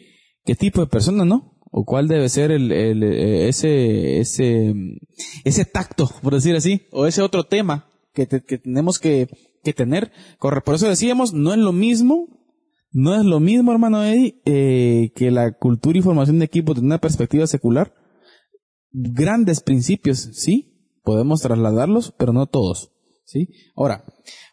[0.45, 1.59] qué tipo de persona, ¿no?
[1.73, 4.75] O cuál debe ser el, el, ese, ese,
[5.45, 9.29] ese tacto, por decir así, o ese otro tema que, que tenemos que,
[9.63, 10.11] que tener.
[10.41, 12.40] Por eso decíamos, no es lo mismo
[12.93, 16.87] no es lo mismo, hermano Eddie, eh, que la cultura y formación de equipo desde
[16.87, 17.95] una perspectiva secular.
[18.93, 22.91] Grandes principios, sí, podemos trasladarlos, pero no todos,
[23.25, 23.49] sí.
[23.77, 24.05] Ahora,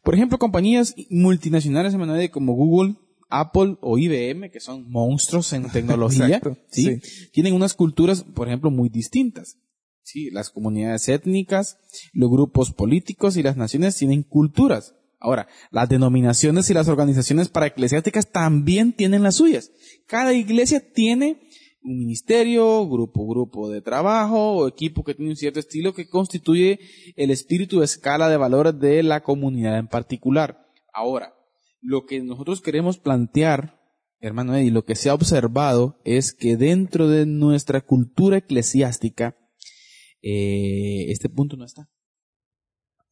[0.04, 2.96] por ejemplo, compañías multinacionales, hermano Eddie, como Google,
[3.30, 7.02] Apple o IBM, que son monstruos en tecnología, ¿sí?
[7.34, 9.58] tienen unas culturas, por ejemplo, muy distintas.
[10.04, 11.80] Sí, las comunidades étnicas,
[12.14, 14.96] los grupos políticos y las naciones tienen culturas.
[15.20, 19.72] Ahora, las denominaciones y las organizaciones para eclesiásticas también tienen las suyas.
[20.06, 21.50] Cada iglesia tiene
[21.82, 26.80] un ministerio, grupo, grupo de trabajo o equipo que tiene un cierto estilo que constituye
[27.16, 30.68] el espíritu de escala de valores de la comunidad en particular.
[30.94, 31.34] Ahora,
[31.82, 33.80] lo que nosotros queremos plantear,
[34.20, 39.38] hermano Eddie, lo que se ha observado es que dentro de nuestra cultura eclesiástica,
[40.22, 41.90] eh, este punto no está.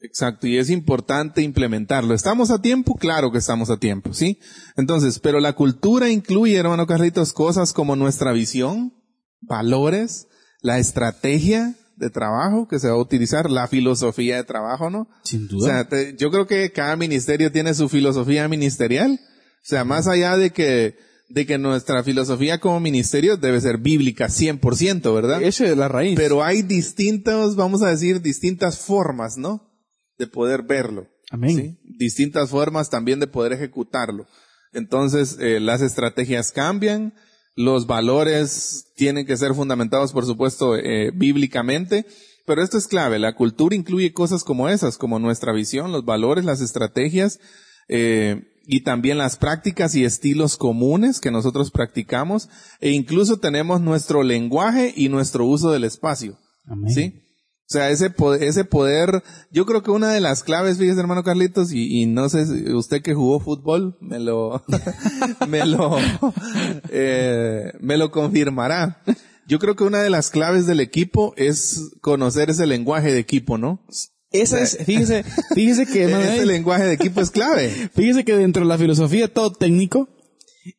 [0.06, 2.14] Exacto, y es importante implementarlo.
[2.14, 2.96] ¿Estamos a tiempo?
[2.96, 4.40] Claro que estamos a tiempo, ¿sí?
[4.78, 8.94] Entonces, pero la cultura incluye, hermano Carlitos, cosas como nuestra visión,
[9.42, 10.28] valores,
[10.62, 15.08] la estrategia de trabajo que se va a utilizar, la filosofía de trabajo, ¿no?
[15.24, 15.88] Sin duda.
[15.88, 19.20] O sea, yo creo que cada ministerio tiene su filosofía ministerial.
[19.22, 20.98] O sea, más allá de que,
[21.30, 25.42] de que nuestra filosofía como ministerio debe ser bíblica 100%, ¿verdad?
[25.42, 26.16] Esa es la raíz.
[26.18, 29.75] Pero hay distintos, vamos a decir, distintas formas, ¿no?
[30.18, 31.08] De poder verlo.
[31.32, 31.80] Amén.
[31.84, 34.28] Distintas formas también de poder ejecutarlo.
[34.74, 37.14] Entonces, eh, las estrategias cambian,
[37.56, 42.06] los valores tienen que ser fundamentados, por supuesto, eh, bíblicamente,
[42.46, 43.18] pero esto es clave.
[43.18, 47.40] La cultura incluye cosas como esas, como nuestra visión, los valores, las estrategias,
[47.88, 52.50] eh, y también las prácticas y estilos comunes que nosotros practicamos,
[52.82, 56.38] e incluso tenemos nuestro lenguaje y nuestro uso del espacio.
[56.66, 56.94] Amén.
[56.94, 57.25] ¿Sí?
[57.68, 61.24] O sea, ese poder, ese poder, yo creo que una de las claves, fíjese hermano
[61.24, 64.64] Carlitos, y, y no sé, si usted que jugó fútbol, me lo,
[65.48, 65.98] me lo,
[66.92, 69.02] eh, me lo confirmará.
[69.48, 73.58] Yo creo que una de las claves del equipo es conocer ese lenguaje de equipo,
[73.58, 73.84] ¿no?
[74.32, 75.24] Esa es, fíjese,
[75.56, 77.70] fíjese que Ese Eddie, lenguaje de equipo es clave.
[77.96, 80.10] Fíjese que dentro de la filosofía todo técnico,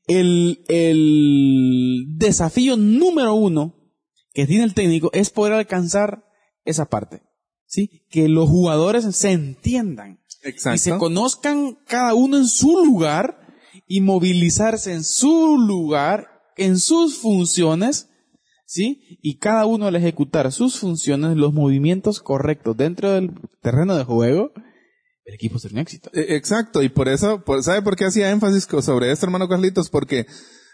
[0.07, 3.75] el, el desafío número uno
[4.35, 6.26] que tiene el técnico es poder alcanzar
[6.67, 7.23] esa parte.
[7.69, 8.07] ¿Sí?
[8.11, 10.99] Que los jugadores se entiendan y se Exacto.
[10.99, 13.41] conozcan cada uno en su lugar
[13.89, 18.09] y movilizarse en su lugar, en sus funciones,
[18.67, 19.19] ¿sí?
[19.21, 24.53] Y cada uno al ejecutar sus funciones, los movimientos correctos dentro del terreno de juego,
[25.25, 26.09] el equipo será un éxito.
[26.15, 29.89] Eh, Exacto, y por eso, por- ¿sabe por qué hacía énfasis sobre esto, hermano Carlitos?
[29.91, 30.27] Porque,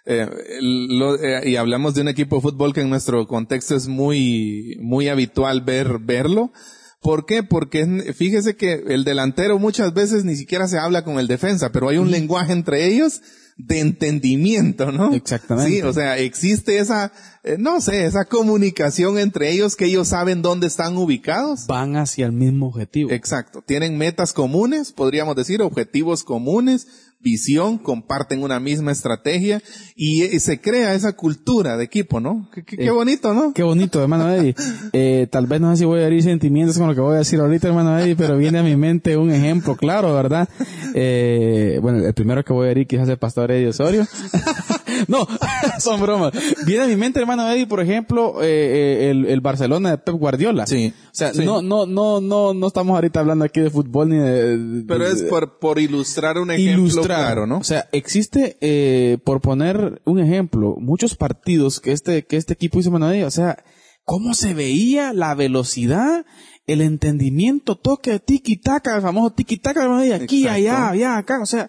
[0.05, 0.29] eh,
[0.61, 4.77] lo- eh, y hablamos de un equipo de fútbol que en nuestro contexto es muy,
[4.81, 6.53] muy habitual ver, verlo.
[7.01, 7.43] ¿Por qué?
[7.43, 11.71] Porque es- fíjese que el delantero muchas veces ni siquiera se habla con el defensa,
[11.73, 13.21] pero hay un lenguaje entre ellos
[13.59, 15.13] de entendimiento, ¿no?
[15.15, 15.71] Exactamente.
[15.71, 17.13] Sí, o sea, existe esa,
[17.45, 21.67] eh, no sé, esa comunicación entre ellos que ellos saben dónde están ubicados.
[21.67, 23.11] Van hacia el mismo objetivo.
[23.11, 23.63] Exacto.
[23.65, 26.87] Tienen metas comunes, podríamos decir, objetivos comunes,
[27.23, 29.63] visión, comparten una misma estrategia
[29.97, 32.49] y, se crea esa cultura de equipo, ¿no?
[32.53, 33.53] Qué, qué- qué Eh, bonito, ¿no?
[33.55, 34.55] Qué bonito, hermano Eddie.
[34.95, 37.19] Eh, tal vez no sé si voy a herir sentimientos con lo que voy a
[37.19, 40.49] decir ahorita, hermano Eddie, pero viene a mi mente un ejemplo claro, ¿verdad?
[40.95, 44.07] Eh, bueno, el primero que voy a herir quizás el pastor Eddie Osorio.
[45.09, 45.27] no,
[45.81, 46.33] son bromas.
[46.67, 50.15] Viene a mi mente, hermano Eddie, por ejemplo, eh, eh, el, el Barcelona de Pep
[50.17, 50.67] Guardiola.
[50.67, 50.93] Sí.
[51.07, 51.45] O sea, Sí.
[51.45, 54.85] no, no, no, no, no estamos ahorita hablando aquí de fútbol ni de...
[54.87, 57.05] Pero es de- por, por ilustrar un ejemplo ilustrar.
[57.07, 57.59] claro, ¿no?
[57.59, 62.79] O sea, existe, eh, por poner un ejemplo, muchos partidos que este, que este equipo
[62.81, 63.63] hizo Manadilla, o sea,
[64.05, 66.25] cómo se veía la velocidad,
[66.67, 70.57] el entendimiento, toque, tiki-taka, el famoso tiki-taka de Manadilla, aquí, Exacto.
[70.57, 71.69] allá, allá, acá, o sea,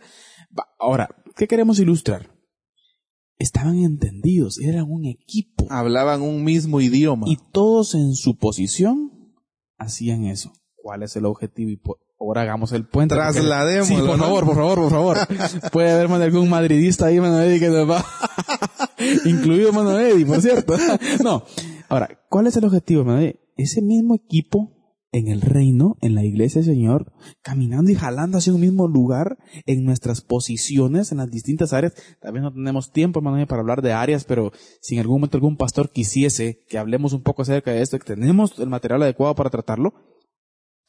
[0.79, 2.29] ahora, ¿qué queremos ilustrar?
[3.43, 5.67] Estaban entendidos, eran un equipo.
[5.69, 7.27] Hablaban un mismo idioma.
[7.27, 9.11] Y todos en su posición
[9.77, 10.53] hacían eso.
[10.81, 11.69] ¿Cuál es el objetivo?
[11.69, 13.15] Y po- ahora hagamos el puente.
[13.83, 15.17] Sí, por favor, por favor, por favor.
[15.73, 18.05] Puede haber man, algún madridista ahí, Eddie, que nos va.
[19.25, 20.77] Incluido Eddie, por cierto.
[21.23, 21.43] no.
[21.89, 23.41] Ahora, ¿cuál es el objetivo, Eddie?
[23.57, 24.71] Ese mismo equipo
[25.13, 29.37] en el reino, en la iglesia del Señor, caminando y jalando hacia un mismo lugar,
[29.67, 31.93] en nuestras posiciones, en las distintas áreas.
[32.19, 35.37] Tal vez no tenemos tiempo, hermano, para hablar de áreas, pero si en algún momento
[35.37, 39.35] algún pastor quisiese que hablemos un poco acerca de esto, que tenemos el material adecuado
[39.35, 39.93] para tratarlo,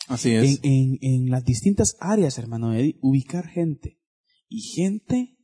[0.08, 0.60] Así en, es.
[0.62, 4.00] en, en las distintas áreas, hermano Eddie, ubicar gente.
[4.48, 5.36] Y gente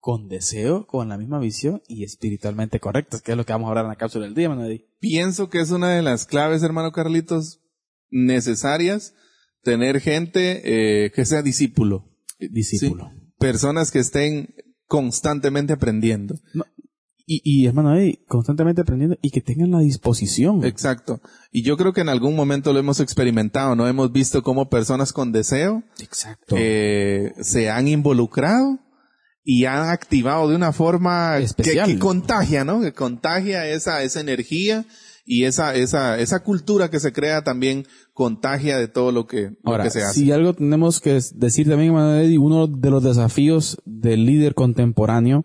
[0.00, 3.68] con deseo, con la misma visión y espiritualmente correctas, que es lo que vamos a
[3.70, 4.86] hablar en la cápsula del día, hermano Eddie.
[4.98, 7.62] Pienso que es una de las claves, hermano Carlitos,
[8.12, 9.14] necesarias,
[9.62, 10.60] tener gente
[11.04, 12.08] eh, que sea discípulo.
[12.38, 13.10] Discípulo.
[13.12, 13.32] Sí.
[13.38, 14.54] Personas que estén
[14.86, 16.36] constantemente aprendiendo.
[17.24, 20.64] Y, y, hermano Eddie, constantemente aprendiendo y que tengan la disposición.
[20.64, 21.20] Exacto.
[21.50, 23.88] Y yo creo que en algún momento lo hemos experimentado, ¿no?
[23.88, 26.56] Hemos visto cómo personas con deseo Exacto.
[26.58, 28.80] eh, se han involucrado
[29.44, 31.90] y han activado de una forma que, Especial.
[31.90, 32.80] que contagia, ¿no?
[32.80, 34.84] Que contagia esa, esa energía
[35.24, 39.70] y esa, esa, esa cultura que se crea también contagia de todo lo que, lo
[39.72, 40.20] Ahora, que se hace.
[40.20, 45.44] si algo tenemos que decir también, Eddie, uno de los desafíos del líder contemporáneo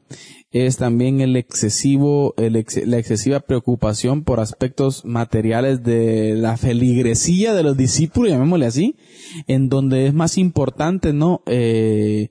[0.50, 7.54] es también el excesivo, el ex- la excesiva preocupación por aspectos materiales de la feligresía
[7.54, 8.96] de los discípulos, llamémosle así,
[9.48, 11.42] en donde es más importante, ¿no?
[11.46, 12.30] Eh,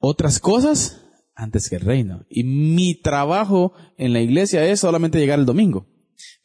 [0.00, 2.24] otras cosas antes que el reino.
[2.30, 5.86] Y mi trabajo en la iglesia es solamente llegar el domingo.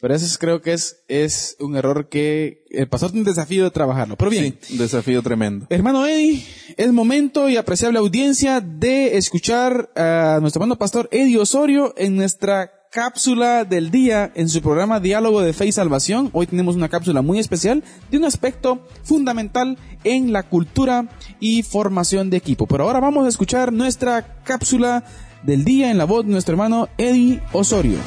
[0.04, 3.64] Pero eso es- creo que es, es un error que el pastor tiene un desafío
[3.64, 4.18] de trabajarlo.
[4.18, 5.66] Pero bien, Sí, un desafío tremendo.
[5.70, 6.44] Hermano Eddie,
[6.76, 12.70] es momento y apreciable audiencia de escuchar a nuestro hermano pastor Eddie Osorio en nuestra
[12.92, 16.30] cápsula del día en su programa Diálogo de Fe y Salvación.
[16.34, 17.82] Hoy tenemos una cápsula muy especial
[18.12, 21.08] de un aspecto fundamental en la cultura
[21.40, 22.68] y formación de equipo.
[22.68, 25.06] Pero ahora vamos a escuchar nuestra cápsula
[25.44, 28.00] del día en la voz de nuestro hermano Eddie Osorio.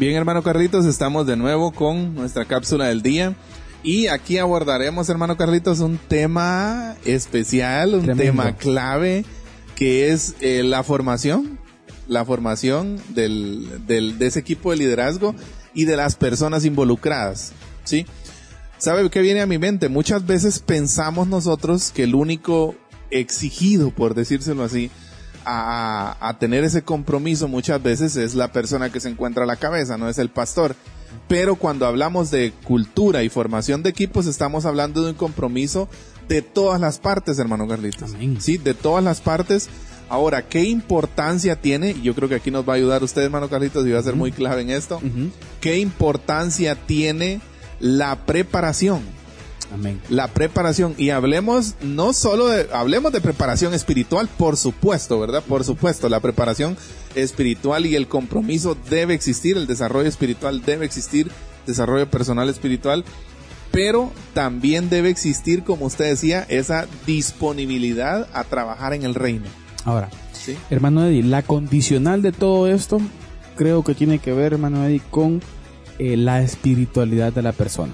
[0.00, 3.36] Bien, hermano Carlitos, estamos de nuevo con nuestra cápsula del día.
[3.82, 8.22] Y aquí abordaremos, hermano Carlitos, un tema especial, un Tremendo.
[8.22, 9.26] tema clave,
[9.76, 11.58] que es eh, la formación,
[12.08, 15.34] la formación del, del, de ese equipo de liderazgo
[15.74, 17.52] y de las personas involucradas,
[17.84, 18.06] ¿sí?
[18.78, 19.90] ¿Sabe qué viene a mi mente?
[19.90, 22.74] Muchas veces pensamos nosotros que el único
[23.10, 24.90] exigido, por decírselo así,
[25.44, 29.56] a, a, tener ese compromiso muchas veces es la persona que se encuentra a la
[29.56, 30.76] cabeza, no es el pastor.
[31.28, 35.88] Pero cuando hablamos de cultura y formación de equipos, estamos hablando de un compromiso
[36.28, 38.14] de todas las partes, hermano Carlitos.
[38.38, 39.68] Sí, de todas las partes.
[40.08, 41.94] Ahora, ¿qué importancia tiene?
[42.02, 44.16] Yo creo que aquí nos va a ayudar usted, hermano Carlitos, y va a ser
[44.16, 45.00] muy clave en esto.
[45.60, 47.40] ¿Qué importancia tiene
[47.78, 49.02] la preparación?
[49.72, 50.00] Amén.
[50.08, 50.94] La preparación.
[50.98, 55.42] Y hablemos no solo de, hablemos de preparación espiritual, por supuesto, ¿verdad?
[55.46, 56.76] Por supuesto, la preparación
[57.14, 61.30] espiritual y el compromiso debe existir, el desarrollo espiritual debe existir,
[61.66, 63.04] desarrollo personal espiritual,
[63.70, 69.46] pero también debe existir, como usted decía, esa disponibilidad a trabajar en el reino.
[69.84, 70.10] Ahora,
[70.68, 73.00] hermano Eddie, la condicional de todo esto
[73.56, 75.40] creo que tiene que ver, hermano Eddie, con
[75.98, 77.92] eh, la espiritualidad de la persona.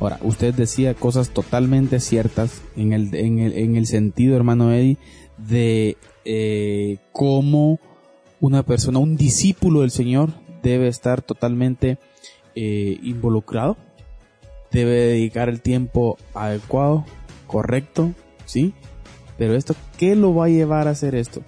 [0.00, 4.98] Ahora, usted decía cosas totalmente ciertas en el, en el, en el sentido, hermano Eddie,
[5.38, 7.78] de eh, cómo
[8.40, 10.30] una persona, un discípulo del Señor,
[10.62, 11.98] debe estar totalmente
[12.54, 13.76] eh, involucrado,
[14.70, 17.04] debe dedicar el tiempo adecuado,
[17.46, 18.12] correcto,
[18.44, 18.74] ¿sí?
[19.38, 21.42] Pero esto, ¿qué lo va a llevar a hacer esto?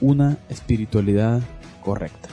[0.00, 1.40] Una espiritualidad
[1.82, 2.28] correcta.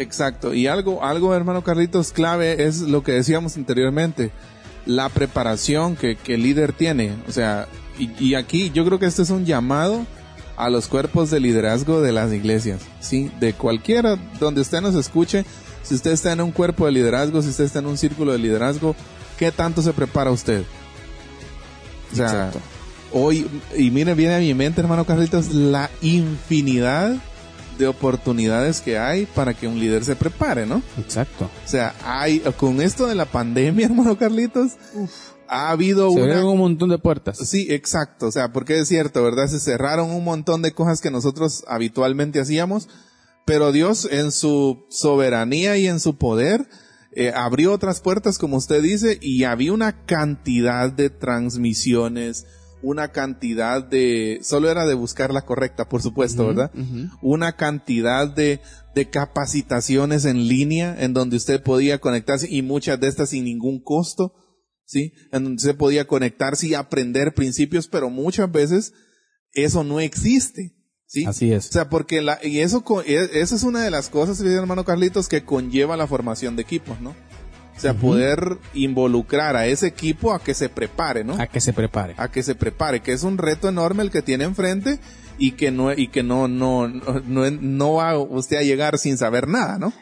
[0.00, 0.54] Exacto.
[0.54, 4.30] Y algo, algo, hermano Carlitos, clave es lo que decíamos anteriormente.
[4.86, 7.12] La preparación que, el líder tiene.
[7.28, 10.06] O sea, y, y, aquí yo creo que este es un llamado
[10.56, 12.80] a los cuerpos de liderazgo de las iglesias.
[13.00, 15.44] Sí, de cualquiera donde usted nos escuche.
[15.82, 18.38] Si usted está en un cuerpo de liderazgo, si usted está en un círculo de
[18.38, 18.96] liderazgo,
[19.38, 20.64] ¿qué tanto se prepara usted?
[22.12, 22.50] O sea,
[23.12, 23.46] hoy,
[23.76, 27.16] y mire, viene a mi mente, hermano Carlitos, la infinidad
[27.80, 30.82] de oportunidades que hay para que un líder se prepare, ¿no?
[30.98, 31.50] Exacto.
[31.64, 34.74] O sea, hay, con esto de la pandemia, hermano Carlitos,
[35.48, 37.38] ha habido se un montón de puertas.
[37.38, 38.28] Sí, exacto.
[38.28, 39.48] O sea, porque es cierto, ¿verdad?
[39.48, 42.88] Se cerraron un montón de cosas que nosotros habitualmente hacíamos,
[43.44, 46.68] pero Dios en su soberanía y en su poder,
[47.12, 52.46] eh, abrió otras puertas, como usted dice, y había una cantidad de transmisiones,
[52.82, 56.70] una cantidad de, solo era de buscar la correcta, por supuesto, ¿verdad?
[57.22, 58.60] Una cantidad de,
[58.94, 63.82] de capacitaciones en línea en donde usted podía conectarse y muchas de estas sin ningún
[63.82, 64.34] costo,
[64.84, 65.12] ¿sí?
[65.32, 68.92] En donde se podía conectarse y aprender principios, pero muchas veces
[69.52, 70.76] eso no existe.
[71.06, 71.24] ¿Sí?
[71.26, 71.70] Así es.
[71.70, 75.28] O sea, porque la, y eso, e, esa es una de las cosas, hermano Carlitos,
[75.28, 77.16] que conlleva la formación de equipos, ¿no?
[77.80, 81.40] O sea, poder involucrar a ese equipo a que se prepare, ¿no?
[81.40, 82.12] A que se prepare.
[82.18, 85.00] A que se prepare, que es un reto enorme el que tiene enfrente
[85.38, 89.48] y que no, y que no, no, no, no va usted a llegar sin saber
[89.48, 89.94] nada, ¿no?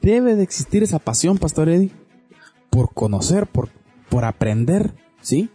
[0.00, 1.90] Debe de existir esa pasión, Pastor Eddie,
[2.70, 3.68] por conocer, por,
[4.08, 5.50] por aprender, ¿sí?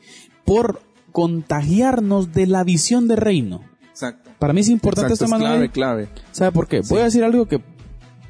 [0.46, 3.64] Por contagiarnos de la visión de reino.
[3.90, 4.30] Exacto.
[4.38, 6.10] Para mí es importante Exacto, esta es clave, clave.
[6.32, 6.82] ¿Sabe por qué?
[6.82, 7.60] Voy a decir algo que,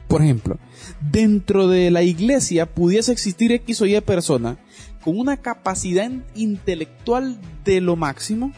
[0.07, 0.57] por ejemplo,
[1.09, 4.57] dentro de la iglesia pudiese existir X o Y persona
[5.03, 8.51] con una capacidad intelectual de lo máximo,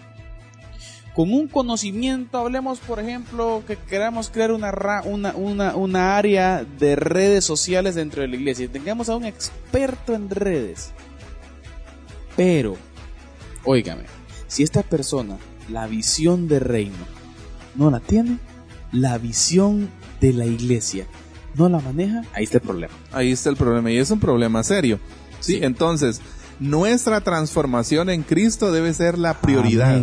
[1.15, 4.73] con un conocimiento, hablemos por ejemplo que queramos crear una,
[5.05, 10.15] una, una, una área de redes sociales dentro de la iglesia tengamos a un experto
[10.15, 10.91] en redes.
[12.35, 12.75] Pero,
[13.63, 14.03] óigame,
[14.47, 15.37] si esta persona,
[15.69, 17.05] la visión de reino,
[17.75, 18.39] no la tiene,
[18.91, 19.89] la visión
[20.19, 21.07] de la iglesia
[21.56, 22.93] no la maneja, ahí está el problema.
[23.12, 24.99] Ahí está el problema y es un problema serio.
[25.39, 26.22] Sí, entonces,
[26.60, 30.01] nuestra transformación en Cristo debe ser la prioridad.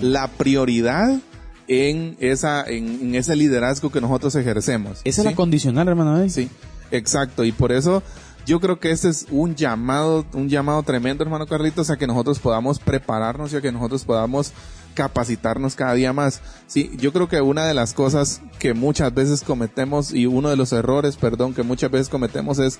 [0.00, 1.20] La prioridad
[1.68, 5.00] en esa en, ese liderazgo que nosotros ejercemos.
[5.04, 6.28] Esa es la condicional, hermano.
[6.28, 6.48] Sí,
[6.90, 7.44] exacto.
[7.44, 8.02] Y por eso
[8.46, 12.38] yo creo que este es un llamado, un llamado tremendo, hermano Carlitos, a que nosotros
[12.38, 14.52] podamos prepararnos y a que nosotros podamos
[14.94, 16.40] capacitarnos cada día más.
[16.66, 20.56] Sí, yo creo que una de las cosas que muchas veces cometemos y uno de
[20.56, 22.78] los errores, perdón, que muchas veces cometemos es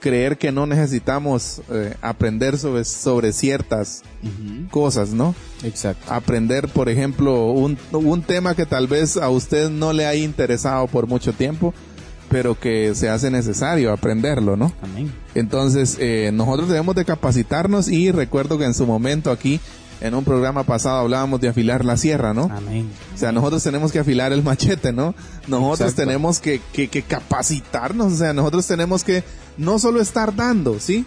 [0.00, 4.02] creer que no necesitamos eh, aprender sobre, sobre ciertas
[4.70, 5.34] cosas, ¿no?
[5.62, 6.12] Exacto.
[6.12, 10.86] Aprender, por ejemplo, un, un tema que tal vez a usted no le haya interesado
[10.88, 11.74] por mucho tiempo,
[12.30, 14.72] pero que se hace necesario aprenderlo, ¿no?
[14.82, 15.12] Amén.
[15.34, 19.60] Entonces, eh, nosotros debemos de capacitarnos y recuerdo que en su momento aquí
[20.00, 22.48] en un programa pasado hablábamos de afilar la sierra, ¿no?
[22.50, 22.90] Amén.
[23.14, 25.14] O sea, nosotros tenemos que afilar el machete, ¿no?
[25.46, 29.24] Nosotros tenemos que, que, que, capacitarnos, o sea, nosotros tenemos que
[29.56, 31.04] no solo estar dando, ¿sí?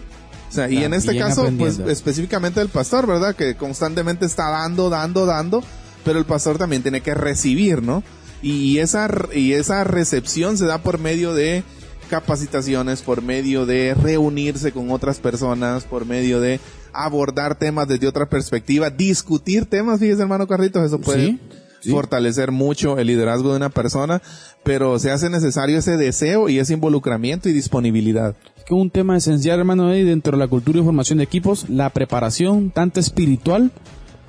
[0.48, 3.34] O sea, y en este caso, pues específicamente el pastor, ¿verdad?
[3.34, 5.64] Que constantemente está dando, dando, dando,
[6.04, 8.04] pero el pastor también tiene que recibir, ¿no?
[8.40, 11.64] Y esa, y esa recepción se da por medio de
[12.08, 16.60] capacitaciones, por medio de reunirse con otras personas, por medio de
[16.94, 21.38] abordar temas desde otra perspectiva, discutir temas, fíjese hermano Carlitos, eso puede
[21.90, 24.22] fortalecer mucho el liderazgo de una persona,
[24.62, 28.34] pero se hace necesario ese deseo y ese involucramiento y disponibilidad.
[28.66, 32.70] Que un tema esencial, hermano, dentro de la cultura y formación de equipos, la preparación
[32.70, 33.70] tanto espiritual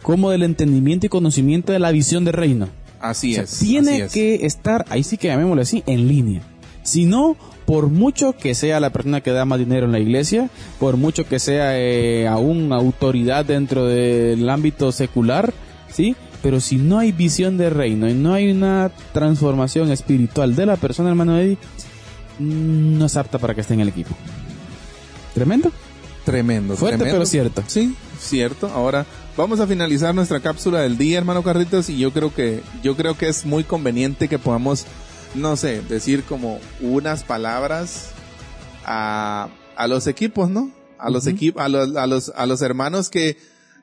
[0.02, 2.70] como del entendimiento y conocimiento de la visión de reino.
[3.00, 3.60] Así es.
[3.60, 6.42] Tiene que estar, ahí sí que llamémoslo así, en línea.
[6.84, 10.50] Si no, por mucho que sea la persona que da más dinero en la iglesia,
[10.80, 15.54] por mucho que sea eh, aún autoridad dentro del ámbito secular,
[15.92, 16.16] ¿sí?
[16.44, 20.78] Pero si no hay visión de reino y no hay una transformación espiritual de la
[20.78, 21.58] persona, hermano Eddie,
[22.38, 24.16] mm, no es apta para que esté en el equipo.
[25.34, 25.72] Tremendo.
[26.24, 26.76] Tremendo.
[26.76, 27.64] Fuerte, pero cierto.
[27.68, 28.68] Sí, cierto.
[28.68, 29.06] Ahora
[29.38, 33.18] vamos a finalizar nuestra cápsula del día, hermano Carritos, y yo creo que yo creo
[33.18, 34.86] que es muy conveniente que podamos
[35.36, 38.12] no sé, decir como unas palabras
[38.86, 40.72] a, a los equipos, ¿no?
[40.98, 43.38] A los equipos, a los, a los, a los hermanos que,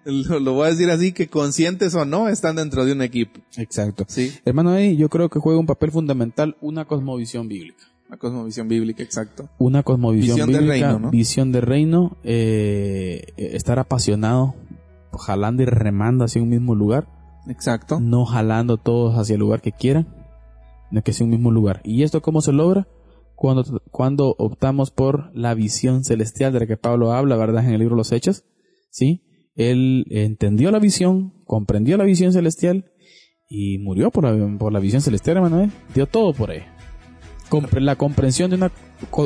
[0.05, 3.41] lo, voy a decir así, que conscientes o no están dentro de un equipo.
[3.57, 4.05] Exacto.
[4.09, 4.33] Sí.
[4.45, 7.85] Hermano, ahí yo creo que juega un papel fundamental una cosmovisión bíblica.
[8.09, 9.49] Una cosmovisión bíblica, exacto.
[9.59, 11.11] Una cosmovisión visión bíblica, de reino, ¿no?
[11.11, 14.55] visión de reino, eh, estar apasionado,
[15.19, 17.09] jalando y remando hacia un mismo lugar.
[17.49, 18.01] Exacto.
[18.01, 20.22] No jalando todos hacia el lugar que quieran
[21.01, 21.81] que sea un mismo lugar.
[21.85, 22.87] ¿Y esto cómo se logra?
[23.35, 27.65] Cuando, cuando optamos por la visión celestial de la que Pablo habla, ¿verdad?
[27.65, 28.45] En el libro Los Hechos,
[28.91, 29.25] ¿sí?
[29.55, 32.93] Él entendió la visión, comprendió la visión celestial
[33.49, 35.71] y murió por la, por la visión celestial, hermano.
[35.95, 36.75] Dio todo por ella.
[37.73, 38.71] la comprensión de una,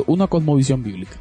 [0.06, 1.20] una cosmovisión bíblica.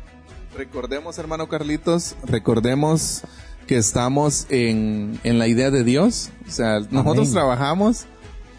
[0.58, 3.24] Recordemos, hermano Carlitos, recordemos
[3.68, 6.32] que estamos en, en la idea de Dios.
[6.48, 8.06] O sea, nosotros trabajamos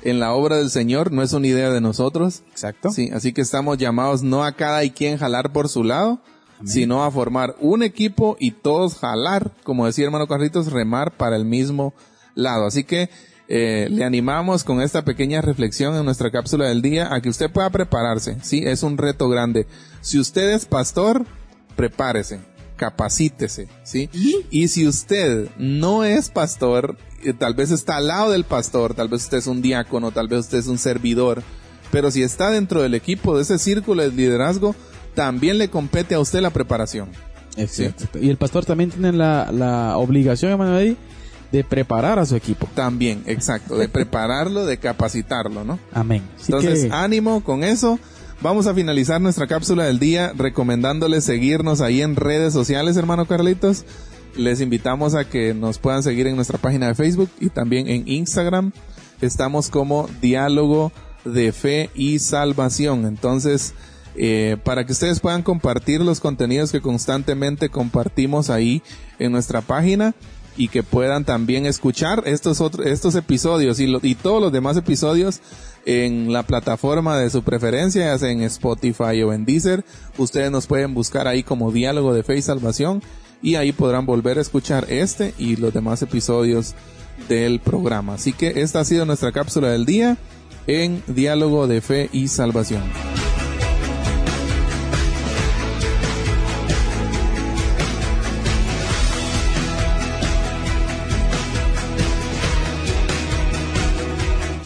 [0.06, 2.42] en la obra del Señor, no es una idea de nosotros.
[2.52, 2.90] Exacto.
[2.90, 6.20] Sí, así que estamos llamados no a cada y quien jalar por su lado,
[6.64, 11.44] sino a formar un equipo y todos jalar, como decía hermano Carlitos, remar para el
[11.44, 11.92] mismo
[12.34, 12.66] lado.
[12.66, 13.10] Así que
[13.48, 17.50] eh, le animamos con esta pequeña reflexión en nuestra cápsula del día a que usted
[17.50, 18.38] pueda prepararse.
[18.42, 19.66] Sí, es un reto grande.
[20.02, 21.26] Si usted es pastor,
[21.74, 22.40] prepárese,
[22.76, 24.08] capacítese, ¿sí?
[24.50, 26.96] Y si usted no es pastor
[27.38, 30.40] tal vez está al lado del pastor, tal vez usted es un diácono, tal vez
[30.40, 31.42] usted es un servidor,
[31.90, 34.74] pero si está dentro del equipo de ese círculo de liderazgo,
[35.14, 37.08] también le compete a usted la preparación.
[38.20, 40.96] Y el pastor también tiene la, la obligación, Emanuel,
[41.50, 42.68] de preparar a su equipo.
[42.74, 45.78] También, exacto, de prepararlo, de capacitarlo, ¿no?
[45.92, 46.22] Amén.
[46.44, 47.98] Entonces, ánimo con eso.
[48.42, 53.86] Vamos a finalizar nuestra cápsula del día recomendándole seguirnos ahí en redes sociales, hermano Carlitos
[54.36, 58.06] les invitamos a que nos puedan seguir en nuestra página de Facebook y también en
[58.06, 58.72] Instagram.
[59.20, 60.92] Estamos como Diálogo
[61.24, 63.06] de Fe y Salvación.
[63.06, 63.74] Entonces,
[64.14, 68.82] eh, para que ustedes puedan compartir los contenidos que constantemente compartimos ahí
[69.18, 70.14] en nuestra página
[70.56, 75.40] y que puedan también escuchar estos otros estos episodios y, y todos los demás episodios
[75.84, 79.84] en la plataforma de su preferencia, ya sea en Spotify o en Deezer.
[80.16, 83.02] Ustedes nos pueden buscar ahí como Diálogo de Fe y Salvación
[83.42, 86.74] y ahí podrán volver a escuchar este y los demás episodios
[87.28, 88.14] del programa.
[88.14, 90.16] Así que esta ha sido nuestra cápsula del día
[90.66, 92.82] en Diálogo de Fe y Salvación.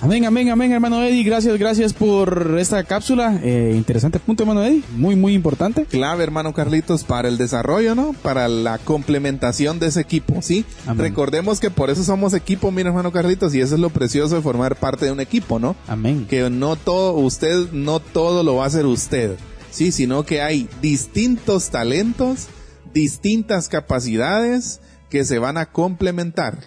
[0.02, 1.24] Amén, amén, amén, hermano Eddie.
[1.24, 3.38] Gracias, gracias por esta cápsula.
[3.42, 4.82] Eh, interesante punto, hermano Eddie.
[4.96, 5.84] Muy, muy importante.
[5.84, 8.14] Clave, hermano Carlitos, para el desarrollo, ¿no?
[8.22, 10.64] Para la complementación de ese equipo, ¿sí?
[10.96, 14.40] Recordemos que por eso somos equipo, mira, hermano Carlitos, y eso es lo precioso de
[14.40, 15.76] formar parte de un equipo, ¿no?
[15.86, 16.26] Amén.
[16.30, 19.36] Que no todo, usted, no todo lo va a hacer usted,
[19.70, 19.92] ¿sí?
[19.92, 22.46] Sino que hay distintos talentos,
[22.94, 24.80] distintas capacidades
[25.10, 26.58] que se van a complementar.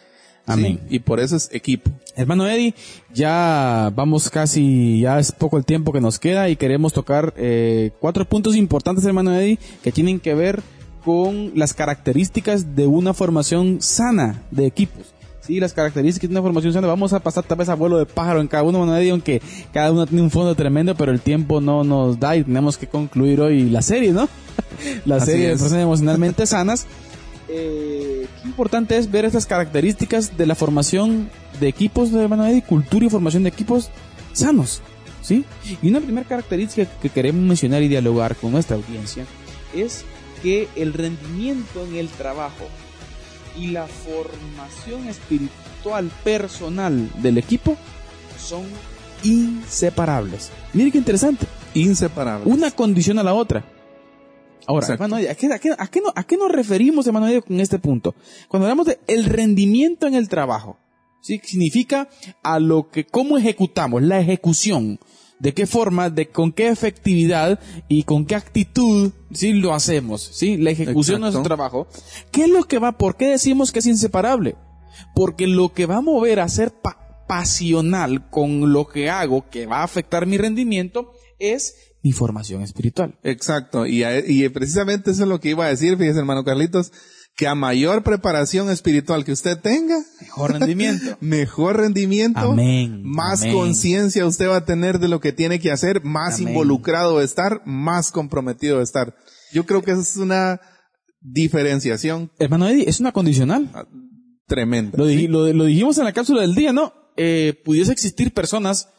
[0.46, 0.80] Amén.
[0.90, 1.90] Y por eso es equipo.
[2.16, 2.76] Hermano Eddie,
[3.14, 7.92] ya vamos casi, ya es poco el tiempo que nos queda y queremos tocar eh,
[8.00, 10.62] cuatro puntos importantes, hermano Eddie, que tienen que ver
[11.04, 15.14] con las características de una formación sana de equipos.
[15.42, 16.88] Sí, las características de una formación sana.
[16.88, 19.42] Vamos a pasar tal vez a vuelo de pájaro en cada uno, hermano Eddie, aunque
[19.74, 22.88] cada uno tiene un fondo tremendo, pero el tiempo no nos da y tenemos que
[22.88, 24.30] concluir hoy la serie, ¿no?
[25.06, 26.86] la serie de personas emocionalmente sanas.
[27.56, 31.30] Eh, qué importante es ver estas características de la formación
[31.60, 33.92] de equipos de de cultura y formación de equipos
[34.34, 34.82] sanos.
[35.22, 35.46] ¿sí?
[35.84, 39.26] Y una primera característica que queremos mencionar y dialogar con nuestra audiencia
[39.76, 40.04] es
[40.42, 42.66] que el rendimiento en el trabajo
[43.56, 47.78] y la formación espiritual personal del equipo
[48.40, 48.64] son
[49.24, 50.50] inseparables.
[50.74, 51.46] Mire qué interesante.
[51.76, 52.52] inseparables.
[52.52, 53.64] Una condiciona a la otra.
[54.68, 57.60] Ahora, hermano, ¿a qué, a, qué, a, qué, no- a qué nos referimos, hermano, con
[57.60, 58.16] este punto?
[58.48, 60.78] Cuando hablamos de el rendimiento en el trabajo,
[61.22, 61.42] ¿sí?
[61.44, 62.08] Significa
[62.44, 65.00] a lo que, cómo ejecutamos, la ejecución,
[65.40, 67.60] de qué forma, de con qué efectividad
[67.90, 69.52] y con qué actitud, ¿sí?
[69.54, 70.56] Lo hacemos, ¿sí?
[70.58, 71.88] La ejecución de nuestro trabajo.
[72.32, 74.56] ¿Qué es lo que va, por qué decimos que es inseparable?
[75.16, 79.66] Porque lo que va a mover a ser pa- pasional con lo que hago, que
[79.66, 83.18] va a afectar mi rendimiento, es mi formación espiritual.
[83.24, 86.92] Exacto, y, y precisamente eso es lo que iba a decir, fíjese hermano Carlitos,
[87.36, 91.18] que a mayor preparación espiritual que usted tenga, Mejor rendimiento.
[91.22, 96.04] mejor rendimiento, Amén, más conciencia usted va a tener de lo que tiene que hacer,
[96.04, 96.50] más Amén.
[96.50, 99.16] involucrado estar, más comprometido estar.
[99.52, 100.60] Yo creo que esa es una
[101.22, 103.70] diferenciación Hermano Eddie, es una condicional.
[104.46, 104.98] tremenda.
[104.98, 106.94] Lo, di- lo- lo dijimos en la cápsula del día, ¿no?
[107.16, 108.90] Eh, pudiese existir personas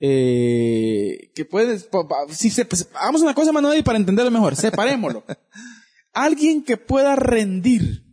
[0.00, 1.44] eh, que
[2.08, 4.54] pa- Si se, pues, hagamos una cosa, hermano Eddie, para entenderlo mejor.
[4.56, 5.24] Separémoslo.
[6.12, 8.04] Alguien que pueda rendir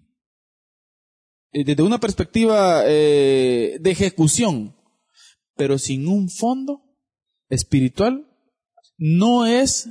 [1.52, 4.76] eh, desde una perspectiva eh, de ejecución,
[5.56, 6.82] pero sin un fondo
[7.50, 8.28] espiritual,
[8.98, 9.90] no es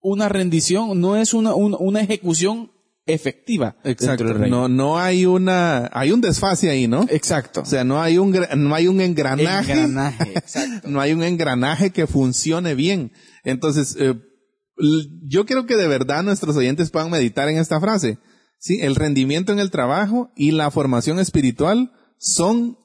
[0.00, 2.70] una rendición, no es una, una, una ejecución
[3.06, 3.76] efectiva.
[3.84, 4.24] Exacto.
[4.24, 4.68] del reino.
[4.68, 7.06] No, no hay una, hay un desfase ahí, ¿no?
[7.10, 7.62] Exacto.
[7.62, 9.72] O sea, no hay un, no hay un engranaje.
[9.72, 10.88] Engranaje, exacto.
[10.88, 13.12] no hay un engranaje que funcione bien.
[13.44, 14.14] Entonces, eh,
[15.22, 18.18] yo quiero que de verdad nuestros oyentes puedan meditar en esta frase.
[18.58, 22.78] Sí, el rendimiento en el trabajo y la formación espiritual son,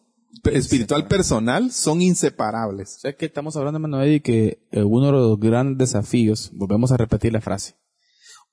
[0.52, 2.96] espiritual personal, son inseparables.
[2.98, 6.92] O sea que estamos hablando, hermano Eddie, que eh, uno de los grandes desafíos, volvemos
[6.92, 7.76] a repetir la frase,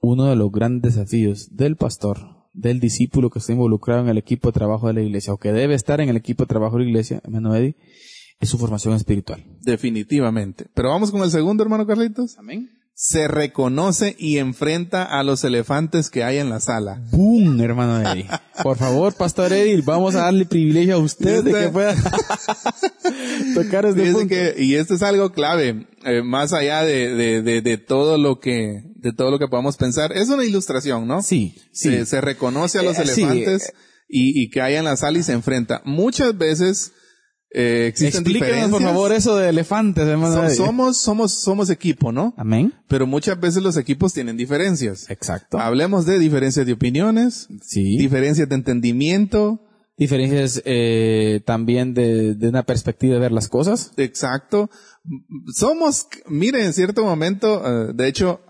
[0.01, 2.19] uno de los grandes desafíos del pastor,
[2.53, 5.53] del discípulo que está involucrado en el equipo de trabajo de la iglesia, o que
[5.53, 7.77] debe estar en el equipo de trabajo de la iglesia, hermano Eddie,
[8.41, 9.45] es su formación espiritual.
[9.63, 10.67] Definitivamente.
[10.75, 12.37] Pero vamos con el segundo, hermano Carlitos.
[12.39, 12.71] Amén.
[12.99, 17.03] Se reconoce y enfrenta a los elefantes que hay en la sala.
[17.11, 18.27] ¡Boom, hermano Eddie!
[18.63, 21.95] Por favor, pastor Eddie, vamos a darle privilegio a usted de que pueda
[23.55, 24.29] tocar este punto.
[24.29, 28.41] que, y esto es algo clave, eh, más allá de, de, de, de todo lo
[28.41, 30.13] que, de todo lo que podamos pensar.
[30.13, 31.23] Es una ilustración, ¿no?
[31.23, 31.91] Sí, sí.
[31.91, 33.73] Se, se reconoce a los Eh, sí, elefantes
[34.09, 35.83] y, y que hay en la sala y se enfrenta.
[35.85, 36.93] Muchas veces,
[37.53, 38.71] eh, existen Explíquenos, diferencias.
[38.71, 42.35] por favor, eso de elefantes, So- somos, somos, somos equipo, ¿no?
[42.37, 42.73] Amén.
[42.89, 45.09] Pero muchas veces los equipos tienen diferencias.
[45.11, 45.59] Exacto.
[45.59, 47.97] Hablemos de diferencias de opiniones, Sí.
[47.99, 49.61] diferencias de entendimiento,
[49.97, 53.93] diferencias eh, también de, de una perspectiva de ver las cosas.
[53.97, 54.71] Exacto.
[55.55, 58.41] Somos, mire, en cierto momento, eh, de hecho,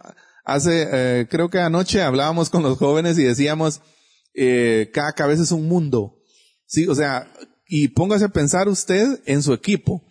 [0.45, 3.81] hace, eh, creo que anoche hablábamos con los jóvenes y decíamos,
[4.35, 6.19] eh, cada cabeza es un mundo.
[6.67, 7.33] Sí, o sea,
[7.69, 10.06] y póngase a pensar usted en su equipo.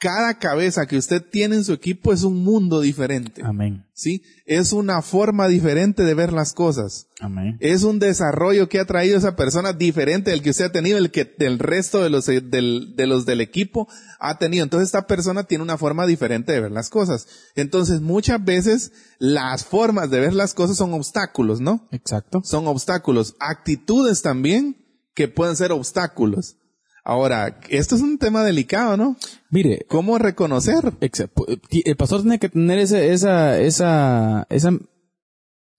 [0.00, 3.42] Cada cabeza que usted tiene en su equipo es un mundo diferente.
[3.44, 3.84] Amén.
[3.92, 7.08] Sí, es una forma diferente de ver las cosas.
[7.20, 7.58] Amén.
[7.60, 11.10] Es un desarrollo que ha traído esa persona diferente del que usted ha tenido, el
[11.10, 13.88] que el resto de los, del, de los del equipo
[14.18, 14.64] ha tenido.
[14.64, 17.28] Entonces esta persona tiene una forma diferente de ver las cosas.
[17.54, 21.86] Entonces muchas veces las formas de ver las cosas son obstáculos, ¿no?
[21.92, 22.40] Exacto.
[22.42, 23.36] Son obstáculos.
[23.38, 24.78] Actitudes también
[25.14, 26.56] que pueden ser obstáculos.
[27.04, 29.16] Ahora, esto es un tema delicado, ¿no?
[29.50, 30.92] Mire, ¿Cómo reconocer?
[31.00, 34.78] el pastor tiene que tener ese, esa, esa, esa,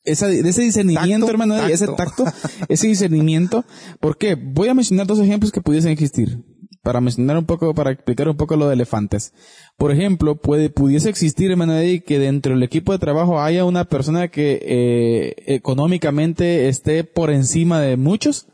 [0.04, 2.24] esa, ese discernimiento, Tacto, hermano, ese tacto.
[2.24, 2.38] tacto,
[2.70, 3.66] ese discernimiento.
[4.00, 4.36] ¿Por qué?
[4.36, 6.44] Voy a mencionar dos ejemplos que pudiesen existir.
[6.84, 9.34] Para mencionar un poco, para explicar un poco lo de elefantes.
[9.78, 14.30] Por ejemplo, puede, pudiese existir, hermano que dentro del equipo de trabajo haya una persona
[14.30, 18.48] que eh, económicamente esté por encima de muchos.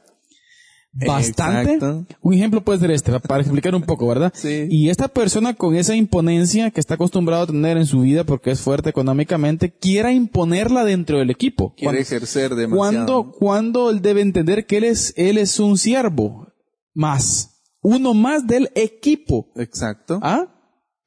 [1.06, 1.74] Bastante.
[1.76, 2.06] Exacto.
[2.22, 4.32] Un ejemplo puede ser este, para explicar un poco, ¿verdad?
[4.36, 4.68] Sí.
[4.70, 8.52] Y esta persona con esa imponencia que está acostumbrado a tener en su vida porque
[8.52, 11.74] es fuerte económicamente, quiera imponerla dentro del equipo.
[11.76, 12.78] Quiere Cuando- ejercer demasiado.
[12.78, 16.48] cuando, cuando él debe entender que él es, él es un siervo
[16.94, 19.52] más, uno más del equipo.
[19.56, 20.20] Exacto.
[20.24, 20.48] ¿Ah?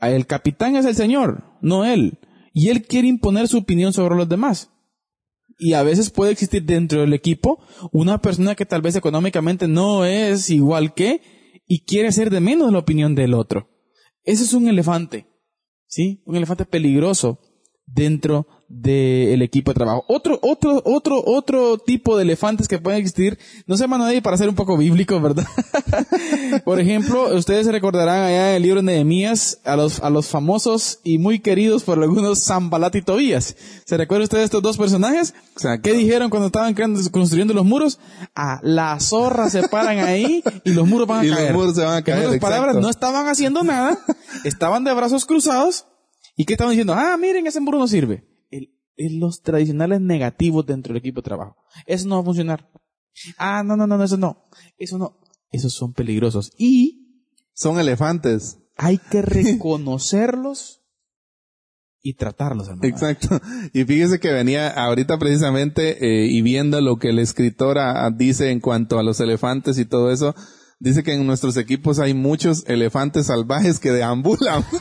[0.01, 2.19] El capitán es el señor, no él.
[2.53, 4.71] Y él quiere imponer su opinión sobre los demás.
[5.61, 10.07] Y a veces puede existir dentro del equipo una persona que tal vez económicamente no
[10.07, 11.21] es igual que
[11.67, 13.69] y quiere hacer de menos la opinión del otro.
[14.25, 15.27] Ese es un elefante.
[15.87, 16.23] ¿Sí?
[16.25, 17.41] Un elefante peligroso
[17.95, 20.05] dentro del equipo de trabajo.
[20.07, 23.37] Otro, otro, otro, otro tipo de elefantes que pueden existir,
[23.67, 25.45] no sé, mano, para ser un poco bíblico, ¿verdad?
[26.65, 30.29] Por ejemplo, ustedes se recordarán allá en el libro de Nehemías a los, a los
[30.29, 33.57] famosos y muy queridos por algunos Zambalat y Tobías.
[33.85, 35.35] ¿Se recuerdan ustedes de estos dos personajes?
[35.53, 35.83] Exacto.
[35.83, 36.75] ¿Qué dijeron cuando estaban
[37.11, 37.99] construyendo los muros?
[38.37, 41.83] Ah, las zorras se paran ahí y los muros van a Y los muros se
[41.83, 43.99] van a caer, En otras palabras, no estaban haciendo nada,
[44.45, 45.87] estaban de brazos cruzados
[46.41, 46.95] ¿Y qué estaban diciendo?
[46.95, 48.25] Ah, miren, ese embrujo no sirve.
[48.51, 51.57] El, el- los tradicionales negativos dentro del equipo de trabajo.
[51.87, 52.71] Eso no va a funcionar.
[53.37, 54.49] Ah, no, no, no, no, eso no.
[54.79, 55.21] Eso no.
[55.51, 56.53] Esos son peligrosos.
[56.57, 58.59] Y Son elefantes.
[58.77, 60.81] hay que reconocerlos
[62.03, 62.89] y tratarlos, hermano.
[62.89, 63.39] Exacto.
[63.75, 68.11] Y fíjese que venía ahorita precisamente eh, y viendo lo que el escritor ah, ah,
[68.11, 70.35] dice en cuanto a los elefantes y todo eso,
[70.79, 74.65] dice que en nuestros equipos hay muchos elefantes salvajes que deambulan.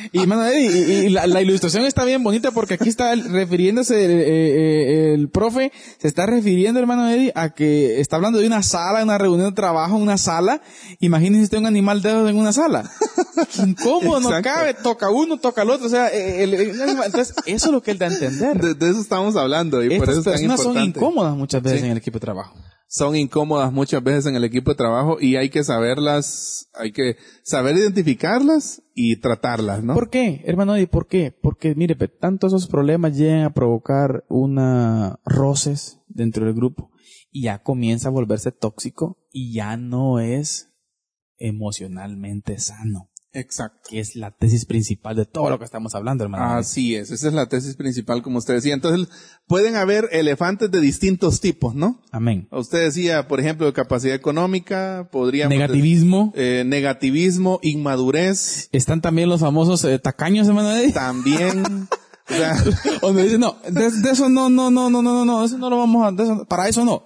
[0.12, 3.24] Y, hermano Eddie, y, y la, la ilustración está bien bonita porque aquí está el-
[3.30, 8.46] refiriéndose, eh, eh, el profe se está refiriendo, hermano Eddie, a que está hablando de
[8.46, 10.60] una sala, una reunión de trabajo, una sala.
[11.00, 12.90] Imagínense usted un animal de esos en una sala.
[13.58, 15.86] Incómodo, no cabe, toca uno, toca el otro.
[15.86, 18.60] O sea, eh, el- el- entonces, eso es lo que él da a entender.
[18.60, 20.98] De, de eso estamos hablando y por eso es tan personas son importante.
[20.98, 21.86] incómodas muchas veces Sí.
[21.86, 22.54] en el equipo de trabajo.
[22.92, 27.16] Son incómodas muchas veces en el equipo de trabajo y hay que saberlas, hay que
[27.44, 29.94] saber identificarlas y tratarlas, ¿no?
[29.94, 30.88] ¿Por qué, hermano Eddie?
[30.88, 31.30] ¿Por qué?
[31.30, 36.90] Porque, mire, pe, tanto esos problemas llegan a provocar una roces dentro del grupo
[37.30, 40.72] y ya comienza a volverse tóxico y ya no es
[41.38, 43.88] emocionalmente sano, Exacto.
[43.88, 46.56] que es la tesis principal de todo lo que estamos hablando, hermano.
[46.58, 48.74] Así es, esa es la tesis principal, como usted decía.
[48.74, 49.08] Entonces,
[49.46, 52.02] pueden haber elefantes de distintos tipos, ¿no?
[52.10, 52.48] Amén.
[52.50, 55.50] Usted decía, por ejemplo, de capacidad económica, podríamos...
[55.56, 56.32] Negativismo.
[56.34, 60.92] eh, negativismo, inmadurez, Están también los famosos eh, tacaños, hermano Eddie.
[60.92, 61.88] también...
[62.30, 62.54] o sea,
[63.02, 65.68] Donde dicen, no, de, de eso no, no, no, no, no, no, no, eso no
[65.70, 67.04] lo vamos a, de eso- para eso no.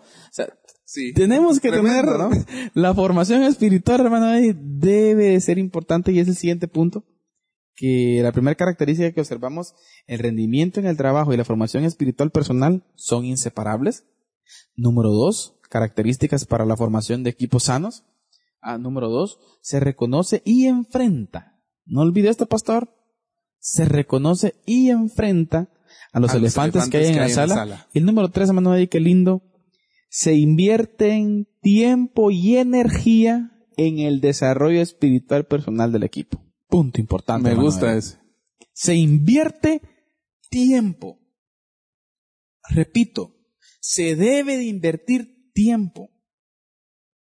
[0.94, 1.12] Sí.
[1.12, 2.70] Tenemos que Tremendo, tener ¿no?
[2.74, 7.04] la formación espiritual, hermano, debe de ser importante y es el siguiente punto.
[7.74, 9.74] Que la primera característica que observamos,
[10.06, 14.04] el rendimiento en el trabajo y la formación espiritual personal son inseparables.
[14.76, 18.04] Número dos, características para la formación de equipos sanos.
[18.60, 21.60] Ah, número dos, se reconoce y enfrenta.
[21.86, 22.88] No olvide esto, pastor.
[23.58, 25.70] Se reconoce y enfrenta
[26.12, 27.54] a los, A los elefantes, que hay en, la, sala.
[27.54, 27.88] sala.
[27.92, 29.42] Y el número tres, hermano qué lindo.
[30.16, 36.40] Se invierten tiempo y energía en el desarrollo espiritual personal del equipo.
[36.68, 37.48] Punto importante.
[37.52, 38.20] Me gusta ese.
[38.72, 39.82] Se invierte
[40.50, 41.18] tiempo.
[42.70, 43.34] Repito,
[43.80, 46.10] se debe de invertir tiempo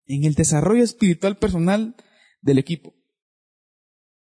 [0.07, 1.95] en el desarrollo espiritual personal
[2.43, 2.97] del equipo.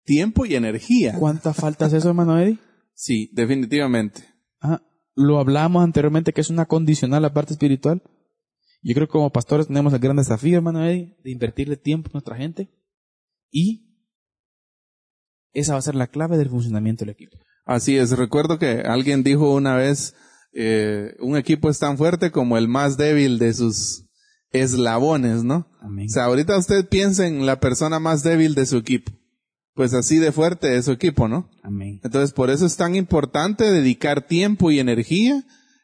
[0.04, 1.18] Tiempo y energía.
[1.18, 2.60] ¿Cuánta falta es eso, hermano Eddie?
[2.93, 4.26] Sí, definitivamente.
[4.62, 4.84] Ah,
[5.16, 8.04] lo hablamos anteriormente que es una condicional la parte espiritual.
[8.84, 12.13] Yo creo que como pastores tenemos el gran desafío, hermano Eddie, de invertirle tiempo a
[12.13, 12.69] nuestra gente
[13.49, 13.93] y
[15.53, 17.38] esa va a ser la clave del funcionamiento del equipo.
[17.65, 18.11] Así es.
[18.17, 20.15] Recuerdo que alguien dijo una vez,
[20.51, 24.05] eh, un equipo es tan fuerte como el más débil de sus
[24.51, 25.67] eslabones, ¿no?
[25.79, 26.07] Amén.
[26.09, 29.11] O sea, ahorita usted piensa en la persona más débil de su equipo.
[29.75, 31.49] Pues así de fuerte es su equipo, ¿no?
[31.63, 31.99] Amén.
[32.03, 35.43] Entonces, por eso es tan importante dedicar tiempo y energía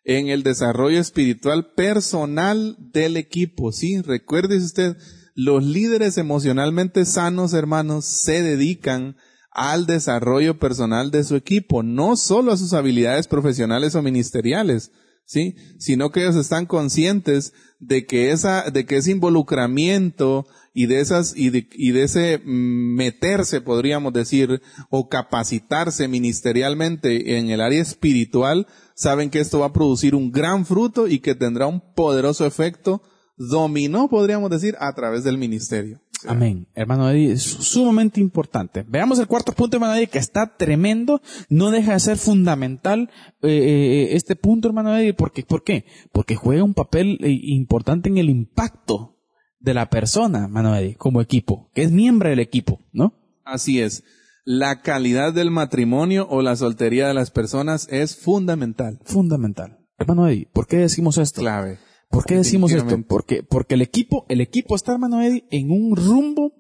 [0.09, 3.71] en el desarrollo espiritual personal del equipo.
[3.71, 4.97] Sí, recuérdese usted,
[5.35, 9.17] los líderes emocionalmente sanos, hermanos, se dedican
[9.51, 14.91] al desarrollo personal de su equipo, no solo a sus habilidades profesionales o ministeriales,
[15.29, 21.01] sí, sino que ellos están conscientes de que esa, de que ese involucramiento y de
[21.01, 24.59] esas, y de, y de ese mm, meterse, podríamos decir,
[24.89, 28.65] o capacitarse ministerialmente en el área espiritual,
[28.95, 33.03] saben que esto va a producir un gran fruto y que tendrá un poderoso efecto
[33.37, 36.01] dominó, podríamos decir, a través del ministerio.
[36.27, 36.67] Amén.
[36.75, 38.85] Hermano Eddie, es sumamente importante.
[38.87, 41.21] Veamos el cuarto punto, hermano Eddie, que está tremendo.
[41.49, 43.09] No deja de ser fundamental
[43.41, 45.13] eh, eh, este punto, hermano Eddie.
[45.13, 45.85] Porque, ¿Por qué?
[46.11, 49.17] Porque juega un papel eh, importante en el impacto
[49.59, 53.13] de la persona, hermano Eddie, como equipo, que es miembro del equipo, ¿no?
[53.43, 54.03] Así es.
[54.45, 58.99] La calidad del matrimonio o la soltería de las personas es fundamental.
[59.03, 59.79] Fundamental.
[59.97, 61.41] Hermano Eddie, ¿por qué decimos esto?
[61.41, 61.79] Clave.
[62.09, 62.95] ¿Por qué decimos esto?
[63.07, 66.53] Porque, porque el equipo, el equipo está, hermano Eddie, en un rumbo,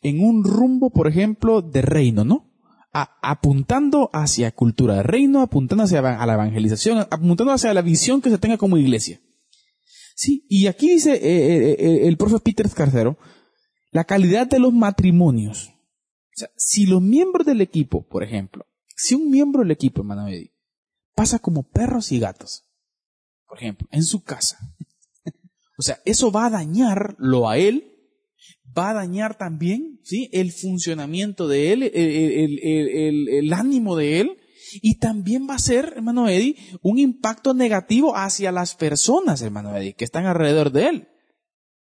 [0.00, 2.50] en un rumbo, por ejemplo, de reino, ¿no?
[2.92, 8.20] A- apuntando hacia cultura de reino, apuntando hacia a la evangelización, apuntando hacia la visión
[8.22, 9.20] que se tenga como iglesia.
[10.14, 11.18] Sí, y aquí dice eh,
[11.72, 13.18] eh, eh, el profe Peter Escarcero,
[13.90, 15.68] la calidad de los matrimonios.
[15.68, 20.28] O sea, si los miembros del equipo, por ejemplo, si un miembro del equipo, hermano
[20.28, 20.54] Eddie,
[21.14, 22.64] pasa como perros y gatos,
[23.48, 24.58] por ejemplo, en su casa,
[25.82, 27.88] o sea, eso va a dañarlo a él,
[28.78, 30.30] va a dañar también, ¿sí?
[30.32, 34.36] El funcionamiento de él, el, el- el- el- el ánimo de él,
[34.80, 39.94] y también va a ser, hermano Eddie, un impacto negativo hacia las personas, hermano Eddie,
[39.94, 41.08] que están alrededor de él.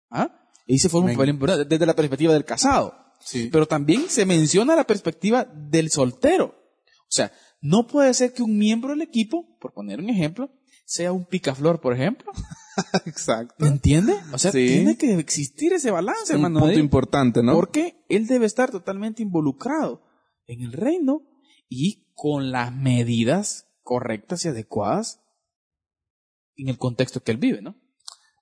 [0.10, 0.48] ¿Ah?
[0.66, 2.96] Y se forma un papel importante desde la perspectiva del casado.
[3.24, 3.50] Sí.
[3.52, 6.46] Pero también se menciona la perspectiva del soltero.
[6.46, 7.32] O sea,
[7.62, 10.50] no puede ser que un miembro del equipo, por poner un ejemplo,
[10.86, 12.32] sea un picaflor, por ejemplo.
[13.06, 13.56] Exacto.
[13.60, 14.14] ¿Me entiende?
[14.34, 14.66] O sea, Sí.
[14.68, 16.60] tiene que existir ese balance, Un hermano.
[16.60, 17.54] punto Eddie, importante, ¿no?
[17.54, 20.02] Porque él debe estar totalmente involucrado
[20.48, 21.22] en el reino
[21.70, 25.20] y con las medidas correctas y adecuadas
[26.56, 27.76] en el contexto que él vive, ¿no?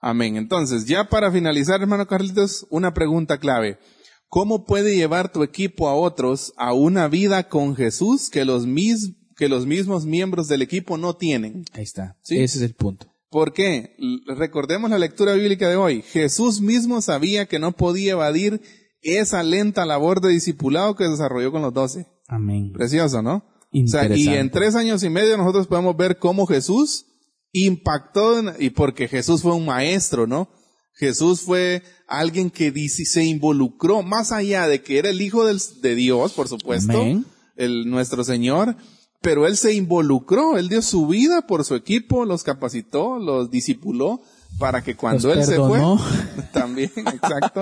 [0.01, 0.35] Amén.
[0.37, 3.79] Entonces, ya para finalizar, hermano Carlitos, una pregunta clave.
[4.27, 9.15] ¿Cómo puede llevar tu equipo a otros a una vida con Jesús que los, mis-
[9.35, 11.65] que los mismos miembros del equipo no tienen?
[11.73, 12.17] Ahí está.
[12.21, 12.37] Sí.
[12.39, 13.11] Ese es el punto.
[13.29, 13.95] ¿Por qué?
[14.27, 16.01] Recordemos la lectura bíblica de hoy.
[16.01, 18.61] Jesús mismo sabía que no podía evadir
[19.01, 22.07] esa lenta labor de discipulado que desarrolló con los doce.
[22.27, 22.71] Amén.
[22.73, 23.45] Precioso, ¿no?
[23.71, 27.05] O sea, y en tres años y medio nosotros podemos ver cómo Jesús
[27.51, 30.49] impactó, en- y porque Jesús fue un maestro, ¿no?
[30.95, 36.33] Jesús fue alguien que se involucró más allá de que era el hijo de Dios,
[36.33, 37.25] por supuesto, Amén.
[37.55, 38.75] el, nuestro Señor,
[39.21, 44.21] pero él se involucró, él dio su vida por su equipo, los capacitó, los discipuló,
[44.57, 45.97] para que cuando Los él perdonó.
[45.97, 47.61] se fue, también, exacto,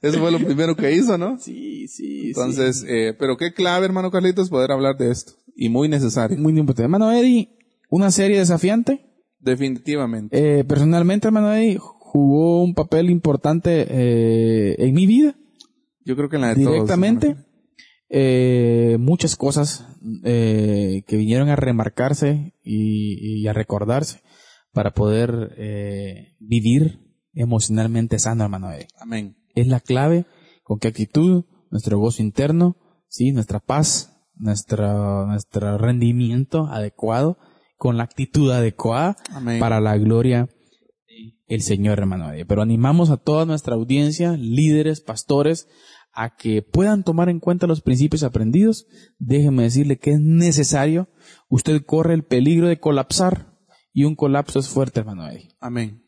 [0.00, 1.38] eso fue lo primero que hizo, ¿no?
[1.38, 5.32] Sí, sí, Entonces, eh, pero qué clave, hermano Carlitos, poder hablar de esto.
[5.54, 6.38] Y muy necesario.
[6.38, 6.84] Muy importante.
[6.84, 7.50] Hermano Eddie,
[7.90, 9.04] una serie desafiante.
[9.38, 10.60] Definitivamente.
[10.60, 15.34] Eh, personalmente, hermano Eddie, jugó un papel importante eh, en mi vida.
[16.04, 17.36] Yo creo que en la de todos, directamente.
[18.14, 19.86] Eh, muchas cosas
[20.22, 24.20] eh, que vinieron a remarcarse y, y a recordarse
[24.70, 27.00] para poder eh, vivir
[27.32, 28.68] emocionalmente sano, hermano.
[29.00, 29.38] Amén.
[29.54, 30.26] Es la clave
[30.62, 32.76] con qué actitud, nuestro gozo interno,
[33.08, 37.38] sí, nuestra paz, nuestro, nuestro rendimiento adecuado,
[37.78, 39.58] con la actitud adecuada Amén.
[39.58, 40.48] para la gloria
[41.52, 42.30] del Señor, hermano.
[42.46, 45.68] Pero animamos a toda nuestra audiencia, líderes, pastores,
[46.12, 48.86] a que puedan tomar en cuenta los principios aprendidos.
[49.18, 51.08] Déjenme decirle que es necesario.
[51.48, 53.58] Usted corre el peligro de colapsar
[53.92, 55.28] y un colapso es fuerte, hermano.
[55.60, 56.02] Amén.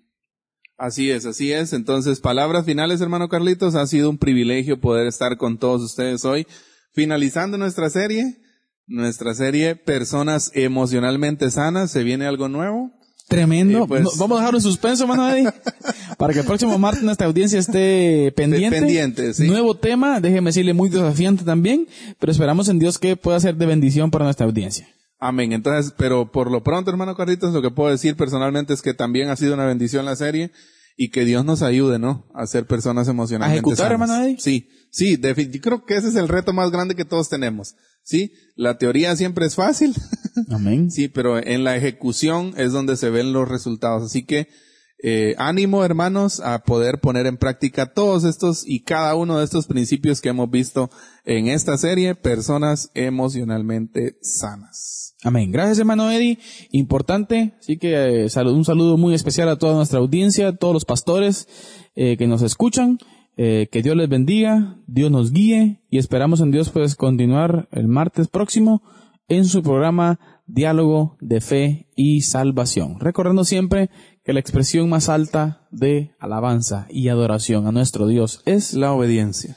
[0.77, 1.73] Así es, así es.
[1.73, 3.75] Entonces, palabras finales, hermano Carlitos.
[3.75, 6.47] Ha sido un privilegio poder estar con todos ustedes hoy.
[6.93, 8.39] Finalizando nuestra serie,
[8.87, 11.91] nuestra serie Personas emocionalmente sanas.
[11.91, 12.93] Se viene algo nuevo.
[13.29, 13.87] Tremendo.
[13.87, 15.51] Pues- No, vamos a dejarlo en suspenso, hermano Eddie,
[16.19, 18.79] para que el próximo martes nuestra audiencia esté pendiente.
[18.79, 19.47] pendiente, sí.
[19.49, 23.67] Nuevo tema, déjeme decirle muy desafiante también, pero esperamos en Dios que pueda ser de
[23.67, 24.89] bendición para nuestra audiencia.
[25.19, 25.53] Amén.
[25.53, 29.31] Entonces, pero por lo pronto, hermano Carlitos, lo que puedo decir personalmente es que también
[29.31, 30.51] ha sido una bendición la serie
[30.97, 32.27] y que Dios nos ayude, ¿no?
[32.35, 33.93] A ser personas emocionalmente ¿A ejecutar, sanas.
[33.93, 34.37] hermano Eddie?
[34.41, 37.75] Sí, sí, yo creo que ese es el reto más grande que todos tenemos.
[38.03, 39.95] Sí, la teoría siempre es fácil,
[40.51, 40.91] Amén.
[40.91, 44.05] sí, pero en la ejecución es donde se ven los resultados.
[44.05, 44.49] Así que
[45.03, 49.67] eh, ánimo, hermanos, a poder poner en práctica todos estos y cada uno de estos
[49.67, 50.91] principios que hemos visto
[51.25, 55.04] en esta serie, personas emocionalmente sanas.
[55.25, 55.51] Amén.
[55.51, 56.39] Gracias, hermano Eddie.
[56.71, 57.55] Importante.
[57.59, 61.49] Así que eh, un saludo muy especial a toda nuestra audiencia, a todos los pastores
[61.97, 62.99] eh, que nos escuchan.
[63.37, 67.89] Eh, que Dios les bendiga, Dios nos guíe y esperamos en Dios pues continuar el
[67.89, 68.83] martes próximo
[69.27, 73.01] en su programa Diálogo de Fe y Salvación.
[73.01, 73.91] Recordando siempre
[74.25, 79.57] que la expresión más alta de alabanza y adoración a nuestro Dios es La obediencia.